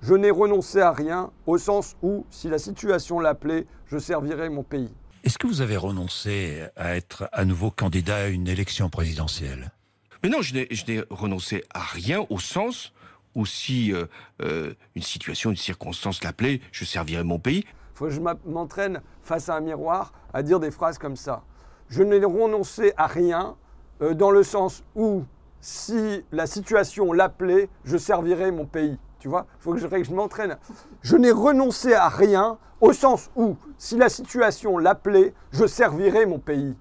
Je 0.00 0.14
n'ai 0.14 0.30
renoncé 0.30 0.80
à 0.80 0.92
rien, 0.92 1.30
au 1.46 1.58
sens 1.58 1.96
où, 2.02 2.24
si 2.30 2.48
la 2.48 2.58
situation 2.58 3.18
l'appelait, 3.18 3.66
je 3.86 3.98
servirais 3.98 4.48
mon 4.50 4.62
pays. 4.62 4.94
Est-ce 5.24 5.36
que 5.36 5.48
vous 5.48 5.60
avez 5.60 5.76
renoncé 5.76 6.62
à 6.76 6.96
être 6.96 7.28
à 7.32 7.44
nouveau 7.44 7.72
candidat 7.72 8.16
à 8.16 8.26
une 8.28 8.46
élection 8.46 8.88
présidentielle? 8.88 9.72
Mais 10.22 10.28
non, 10.28 10.42
je 10.42 10.54
n'ai 10.54 11.04
renoncé 11.10 11.64
à 11.72 11.80
rien 11.80 12.26
au 12.28 12.38
sens 12.38 12.92
où 13.34 13.46
si 13.46 13.92
euh, 13.92 14.06
euh, 14.42 14.74
une 14.96 15.02
situation, 15.02 15.50
une 15.50 15.56
circonstance 15.56 16.24
l'appelait, 16.24 16.60
je 16.72 16.84
servirais 16.84 17.22
mon 17.22 17.38
pays. 17.38 17.64
Faut 17.94 18.06
que 18.06 18.10
je 18.10 18.20
m'entraîne 18.20 19.00
face 19.22 19.48
à 19.48 19.56
un 19.56 19.60
miroir 19.60 20.12
à 20.32 20.42
dire 20.42 20.58
des 20.58 20.70
phrases 20.70 20.98
comme 20.98 21.16
ça. 21.16 21.42
Je 21.88 22.02
n'ai 22.02 22.18
renoncé 22.24 22.92
à 22.96 23.06
rien 23.06 23.56
euh, 24.02 24.14
dans 24.14 24.30
le 24.30 24.42
sens 24.42 24.82
où 24.96 25.24
si 25.60 26.24
la 26.32 26.46
situation 26.46 27.12
l'appelait, 27.12 27.68
je 27.84 27.96
servirais 27.96 28.50
mon 28.50 28.66
pays. 28.66 28.98
Tu 29.20 29.28
vois, 29.28 29.46
il 29.58 29.62
faut 29.62 29.72
que 29.72 29.78
je, 29.78 29.86
je 30.04 30.12
m'entraîne. 30.12 30.56
Je 31.02 31.16
n'ai 31.16 31.30
renoncé 31.32 31.94
à 31.94 32.08
rien 32.08 32.58
au 32.80 32.92
sens 32.92 33.30
où, 33.34 33.56
si 33.76 33.96
la 33.96 34.08
situation 34.08 34.78
l'appelait, 34.78 35.34
je 35.52 35.66
servirais 35.66 36.26
mon 36.26 36.38
pays. 36.38 36.76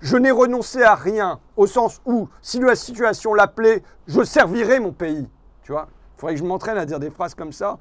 Je 0.00 0.16
n'ai 0.16 0.30
renoncé 0.30 0.82
à 0.82 0.94
rien 0.94 1.40
au 1.56 1.66
sens 1.66 2.00
où, 2.04 2.28
si 2.42 2.58
la 2.60 2.74
situation 2.74 3.34
l'appelait, 3.34 3.82
je 4.06 4.22
servirais 4.22 4.80
mon 4.80 4.92
pays. 4.92 5.28
Tu 5.62 5.72
vois, 5.72 5.88
il 6.16 6.20
faudrait 6.20 6.34
que 6.34 6.40
je 6.40 6.44
m'entraîne 6.44 6.78
à 6.78 6.86
dire 6.86 7.00
des 7.00 7.10
phrases 7.10 7.34
comme 7.34 7.52
ça 7.52 7.78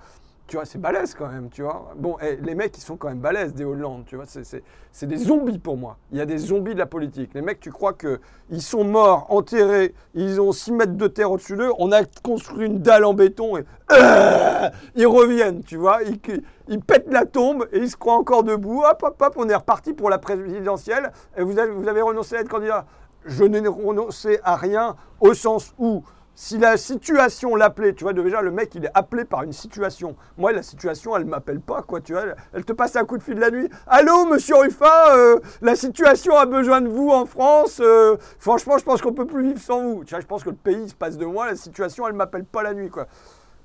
tu 0.48 0.58
vois, 0.58 0.66
c'est 0.66 0.78
balèze 0.78 1.16
quand 1.16 1.28
même, 1.28 1.50
tu 1.50 1.64
vois. 1.64 1.94
Bon, 1.96 2.18
eh, 2.22 2.36
les 2.36 2.54
mecs, 2.54 2.78
ils 2.78 2.82
sont 2.82 2.98
quand 2.98 3.08
même 3.08 3.20
balèzes 3.20 3.54
des 3.54 3.66
Hollandes, 3.66 4.04
tu 4.06 4.16
vois. 4.16 4.26
C'est 4.28 5.08
des 5.08 5.18
zombies 5.18 5.58
pour 5.58 5.76
moi. 5.76 5.98
Il 6.12 6.20
y 6.20 6.22
a 6.22 6.26
des 6.26 6.38
zombies 6.38 6.76
de 6.76 6.80
la 6.80 6.86
politique. 6.86 7.32
Les 7.34 7.42
mecs, 7.42 7.60
tu 7.60 7.72
crois 7.72 7.94
qu'ils 7.94 8.62
sont 8.62 8.84
morts, 8.84 9.26
enterrés, 9.30 9.96
ils 10.14 10.40
ont 10.40 10.52
6 10.52 10.72
mètres 10.74 10.94
de 10.94 11.08
terre 11.08 11.32
au-dessus 11.32 11.56
d'eux, 11.56 11.72
on 11.80 11.92
a 11.92 12.04
construit 12.24 12.68
une 12.68 12.80
dalle 12.80 13.06
en 13.06 13.16
béton 13.16 13.58
et 13.58 13.66
euh, 13.92 14.70
ils 14.96 15.08
reviennent, 15.08 15.64
tu 15.64 15.78
vois. 15.78 16.04
Ils, 16.04 16.20
ils, 16.68 16.80
pètent 16.80 17.12
la 17.12 17.26
tombe 17.26 17.68
et 17.72 17.80
ils 17.80 17.90
se 17.90 17.98
croient 17.98 18.16
encore 18.16 18.44
debout. 18.44 18.84
Hop, 18.84 19.02
hop, 19.02 19.20
hop, 19.20 19.34
on 19.38 19.50
est 19.50 19.56
reparti 19.56 19.94
pour 19.94 20.12
la 20.12 20.20
présidentielle 20.20 21.12
et 21.36 21.42
vous 21.42 21.58
avez, 21.58 21.72
vous 21.72 21.88
avez 21.88 22.02
renoncé 22.02 22.36
à 22.36 22.42
être 22.42 22.50
candidat? 22.50 22.86
Je 23.26 23.44
n'ai 23.44 23.68
renoncé 23.68 24.40
à 24.44 24.56
rien 24.56 24.96
au 25.20 25.34
sens 25.34 25.74
où 25.80 26.04
si 26.36 26.58
la 26.58 26.76
situation 26.76 27.56
l'appelait, 27.56 27.94
tu 27.94 28.04
vois, 28.04 28.12
déjà 28.12 28.42
le 28.42 28.52
mec 28.52 28.76
il 28.76 28.86
est 28.86 28.92
appelé 28.94 29.24
par 29.24 29.44
une 29.44 29.54
situation. 29.54 30.18
Moi 30.38 30.52
la 30.52 30.64
situation 30.64 31.16
elle 31.16 31.24
m'appelle 31.26 31.62
pas 31.62 31.82
quoi, 31.82 32.02
tu 32.02 32.12
vois, 32.12 32.24
elle 32.54 32.66
te 32.66 32.74
passe 32.74 32.98
un 32.98 33.06
coup 33.06 33.18
de 33.18 33.24
fil 33.24 33.40
la 33.40 33.50
nuit. 33.50 33.70
Allô 33.88 34.26
monsieur 34.26 34.58
Ruffin, 34.58 34.86
euh, 35.12 35.40
la 35.62 35.78
situation 35.78 36.36
a 36.36 36.46
besoin 36.46 36.82
de 36.82 36.90
vous 36.90 37.10
en 37.10 37.26
France. 37.26 37.80
Euh, 37.82 38.18
franchement 38.38 38.78
je 38.78 38.84
pense 38.84 39.02
qu'on 39.02 39.14
peut 39.14 39.26
plus 39.26 39.44
vivre 39.44 39.62
sans 39.62 39.82
vous. 39.82 40.04
Tu 40.04 40.14
vois, 40.14 40.20
je 40.20 40.28
pense 40.28 40.44
que 40.44 40.50
le 40.50 40.56
pays 40.56 40.90
se 40.90 40.96
passe 40.96 41.18
de 41.18 41.26
moi, 41.26 41.48
la 41.48 41.56
situation 41.56 42.06
elle 42.06 42.14
m'appelle 42.14 42.46
pas 42.46 42.64
la 42.64 42.74
nuit 42.74 42.90
quoi. 42.90 43.08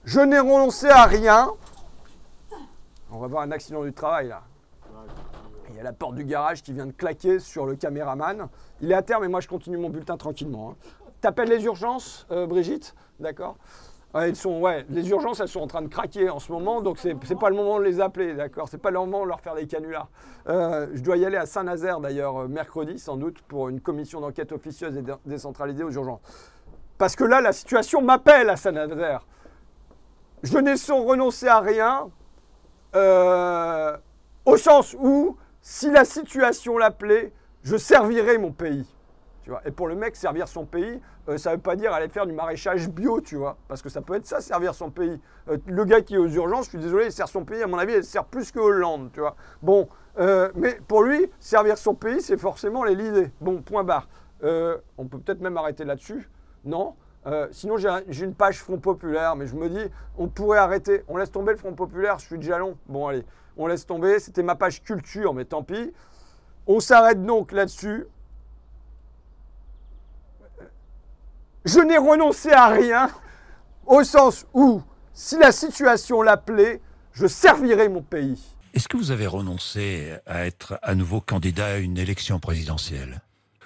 Je 0.04 0.20
n'ai 0.20 0.38
renoncé 0.38 0.88
à 0.88 1.04
rien. 1.04 1.50
On 3.10 3.18
va 3.18 3.26
voir 3.26 3.42
un 3.42 3.50
accident 3.50 3.82
du 3.82 3.92
travail 3.92 4.28
là. 4.28 4.42
Il 5.70 5.76
y 5.76 5.80
a 5.80 5.82
la 5.84 5.92
porte 5.92 6.14
du 6.16 6.24
garage 6.24 6.62
qui 6.62 6.72
vient 6.72 6.86
de 6.86 6.92
claquer 6.92 7.38
sur 7.38 7.64
le 7.64 7.76
caméraman. 7.76 8.48
Il 8.80 8.90
est 8.90 8.94
à 8.94 9.02
terre, 9.02 9.20
mais 9.20 9.28
moi 9.28 9.40
je 9.40 9.48
continue 9.48 9.76
mon 9.76 9.88
bulletin 9.88 10.16
tranquillement. 10.16 10.72
Hein. 10.72 10.76
T'appelles 11.20 11.50
les 11.50 11.64
urgences, 11.64 12.26
euh, 12.30 12.46
Brigitte 12.46 12.94
D'accord 13.18 13.56
les 14.88 15.08
urgences, 15.08 15.38
elles 15.38 15.46
sont 15.46 15.60
en 15.60 15.68
train 15.68 15.82
de 15.82 15.86
craquer 15.86 16.30
en 16.30 16.40
ce 16.40 16.50
moment, 16.50 16.82
donc 16.82 16.98
c'est 16.98 17.14
n'est 17.14 17.36
pas 17.36 17.48
le 17.48 17.54
moment 17.54 17.78
de 17.78 17.84
les 17.84 18.00
appeler, 18.00 18.34
d'accord 18.34 18.68
C'est 18.68 18.78
pas 18.78 18.90
le 18.90 18.98
moment 18.98 19.22
de 19.22 19.28
leur 19.28 19.40
faire 19.40 19.54
des 19.54 19.68
canulars. 19.68 20.08
Euh, 20.48 20.88
je 20.94 21.00
dois 21.00 21.16
y 21.16 21.24
aller 21.24 21.36
à 21.36 21.46
Saint-Nazaire, 21.46 22.00
d'ailleurs, 22.00 22.38
euh, 22.38 22.48
mercredi, 22.48 22.98
sans 22.98 23.16
doute, 23.16 23.40
pour 23.42 23.68
une 23.68 23.80
commission 23.80 24.20
d'enquête 24.20 24.50
officieuse 24.50 24.96
et 24.96 25.04
décentralisée 25.24 25.84
aux 25.84 25.92
urgences. 25.92 26.22
Parce 26.98 27.14
que 27.14 27.22
là, 27.22 27.40
la 27.40 27.52
situation 27.52 28.02
m'appelle 28.02 28.50
à 28.50 28.56
Saint-Nazaire. 28.56 29.24
Je 30.42 30.58
n'ai 30.58 30.76
sans 30.76 31.04
renoncer 31.04 31.46
à 31.46 31.60
rien, 31.60 32.08
au 34.44 34.56
sens 34.56 34.96
où, 34.98 35.36
si 35.62 35.88
la 35.88 36.04
situation 36.04 36.78
l'appelait, 36.78 37.32
je 37.62 37.76
servirai 37.76 38.38
mon 38.38 38.50
pays. 38.50 38.84
Et 39.64 39.70
pour 39.70 39.88
le 39.88 39.94
mec, 39.94 40.16
servir 40.16 40.48
son 40.48 40.64
pays, 40.64 41.00
euh, 41.28 41.38
ça 41.38 41.50
ne 41.50 41.56
veut 41.56 41.60
pas 41.60 41.76
dire 41.76 41.92
aller 41.92 42.08
faire 42.08 42.26
du 42.26 42.32
maraîchage 42.32 42.88
bio, 42.88 43.20
tu 43.20 43.36
vois. 43.36 43.56
Parce 43.68 43.82
que 43.82 43.88
ça 43.88 44.00
peut 44.00 44.14
être 44.14 44.26
ça, 44.26 44.40
servir 44.40 44.74
son 44.74 44.90
pays. 44.90 45.20
Euh, 45.48 45.58
le 45.66 45.84
gars 45.84 46.00
qui 46.02 46.14
est 46.14 46.18
aux 46.18 46.28
urgences, 46.28 46.66
je 46.66 46.70
suis 46.70 46.78
désolé, 46.78 47.06
il 47.06 47.12
sert 47.12 47.28
son 47.28 47.44
pays, 47.44 47.62
à 47.62 47.66
mon 47.66 47.78
avis, 47.78 47.94
il 47.94 48.04
sert 48.04 48.24
plus 48.24 48.52
que 48.52 48.58
Hollande, 48.58 49.10
tu 49.12 49.20
vois. 49.20 49.36
Bon, 49.62 49.88
euh, 50.18 50.50
mais 50.54 50.78
pour 50.86 51.02
lui, 51.02 51.30
servir 51.38 51.78
son 51.78 51.94
pays, 51.94 52.20
c'est 52.20 52.38
forcément 52.38 52.84
l'idée. 52.84 53.30
Bon, 53.40 53.62
point 53.62 53.84
barre. 53.84 54.08
on 54.42 55.06
peut 55.06 55.18
peut-être 55.18 55.40
même 55.40 55.56
arrêter 55.56 55.84
là-dessus, 55.84 56.28
non 56.64 56.94
sinon, 57.50 57.76
j'ai 57.76 58.24
une 58.24 58.34
page 58.34 58.60
Front 58.60 58.78
Populaire, 58.78 59.36
mais 59.36 59.46
je 59.46 59.54
me 59.54 59.68
dis, 59.68 59.90
on 60.16 60.28
pourrait 60.28 60.58
arrêter. 60.58 61.04
On 61.06 61.18
laisse 61.18 61.30
tomber 61.30 61.52
le 61.52 61.58
Front 61.58 61.74
Populaire, 61.74 62.18
je 62.18 62.24
suis 62.24 62.38
déjà 62.38 62.56
long. 62.56 62.78
Bon, 62.88 63.08
allez, 63.08 63.26
on 63.58 63.66
laisse 63.66 63.86
tomber. 63.86 64.18
C'était 64.18 64.42
ma 64.42 64.54
page 64.54 64.82
culture, 64.82 65.34
mais 65.34 65.44
tant 65.44 65.62
pis. 65.62 65.92
On 66.66 66.80
s'arrête 66.80 67.22
donc 67.22 67.52
là-dessus. 67.52 68.06
Je 71.64 71.80
n'ai 71.80 71.98
renoncé 71.98 72.50
à 72.50 72.68
rien, 72.68 73.10
au 73.86 74.02
sens 74.04 74.46
où, 74.54 74.82
si 75.12 75.38
la 75.38 75.52
situation 75.52 76.22
l'appelait, 76.22 76.80
je 77.12 77.26
servirais 77.26 77.88
mon 77.88 78.02
pays. 78.02 78.40
Est-ce 78.72 78.88
que 78.88 78.96
vous 78.96 79.10
avez 79.10 79.26
renoncé 79.26 80.16
à 80.26 80.46
être 80.46 80.78
à 80.82 80.94
nouveau 80.94 81.20
candidat 81.20 81.66
à 81.66 81.76
une 81.78 81.98
élection 81.98 82.38
présidentielle? 82.38 83.20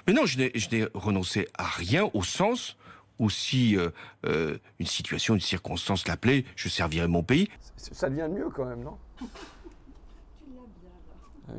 Mais 0.07 0.13
non, 0.13 0.27
je 0.27 0.39
n'ai 0.39 0.89
renoncé 0.95 1.49
à 1.57 1.65
rien 1.65 2.11
au 2.15 2.23
sens 2.23 2.77
où 3.19 3.31
si 3.31 3.77
euh, 3.77 3.91
euh, 4.27 4.59
une 4.79 4.87
situation, 4.87 5.35
une 5.35 5.41
circonstance 5.41 6.09
l'appelait, 6.09 6.45
je 6.57 6.69
servirais 6.69 7.09
mon 7.09 7.23
pays. 7.23 7.49
Ça 7.77 8.09
devient 8.09 8.29
mieux 8.31 8.49
quand 8.51 8.65
même, 8.65 8.83
non? 8.83 8.99
Tu 9.19 9.25
l'as 10.49 10.63
bien 10.81 10.91
là. 11.49 11.55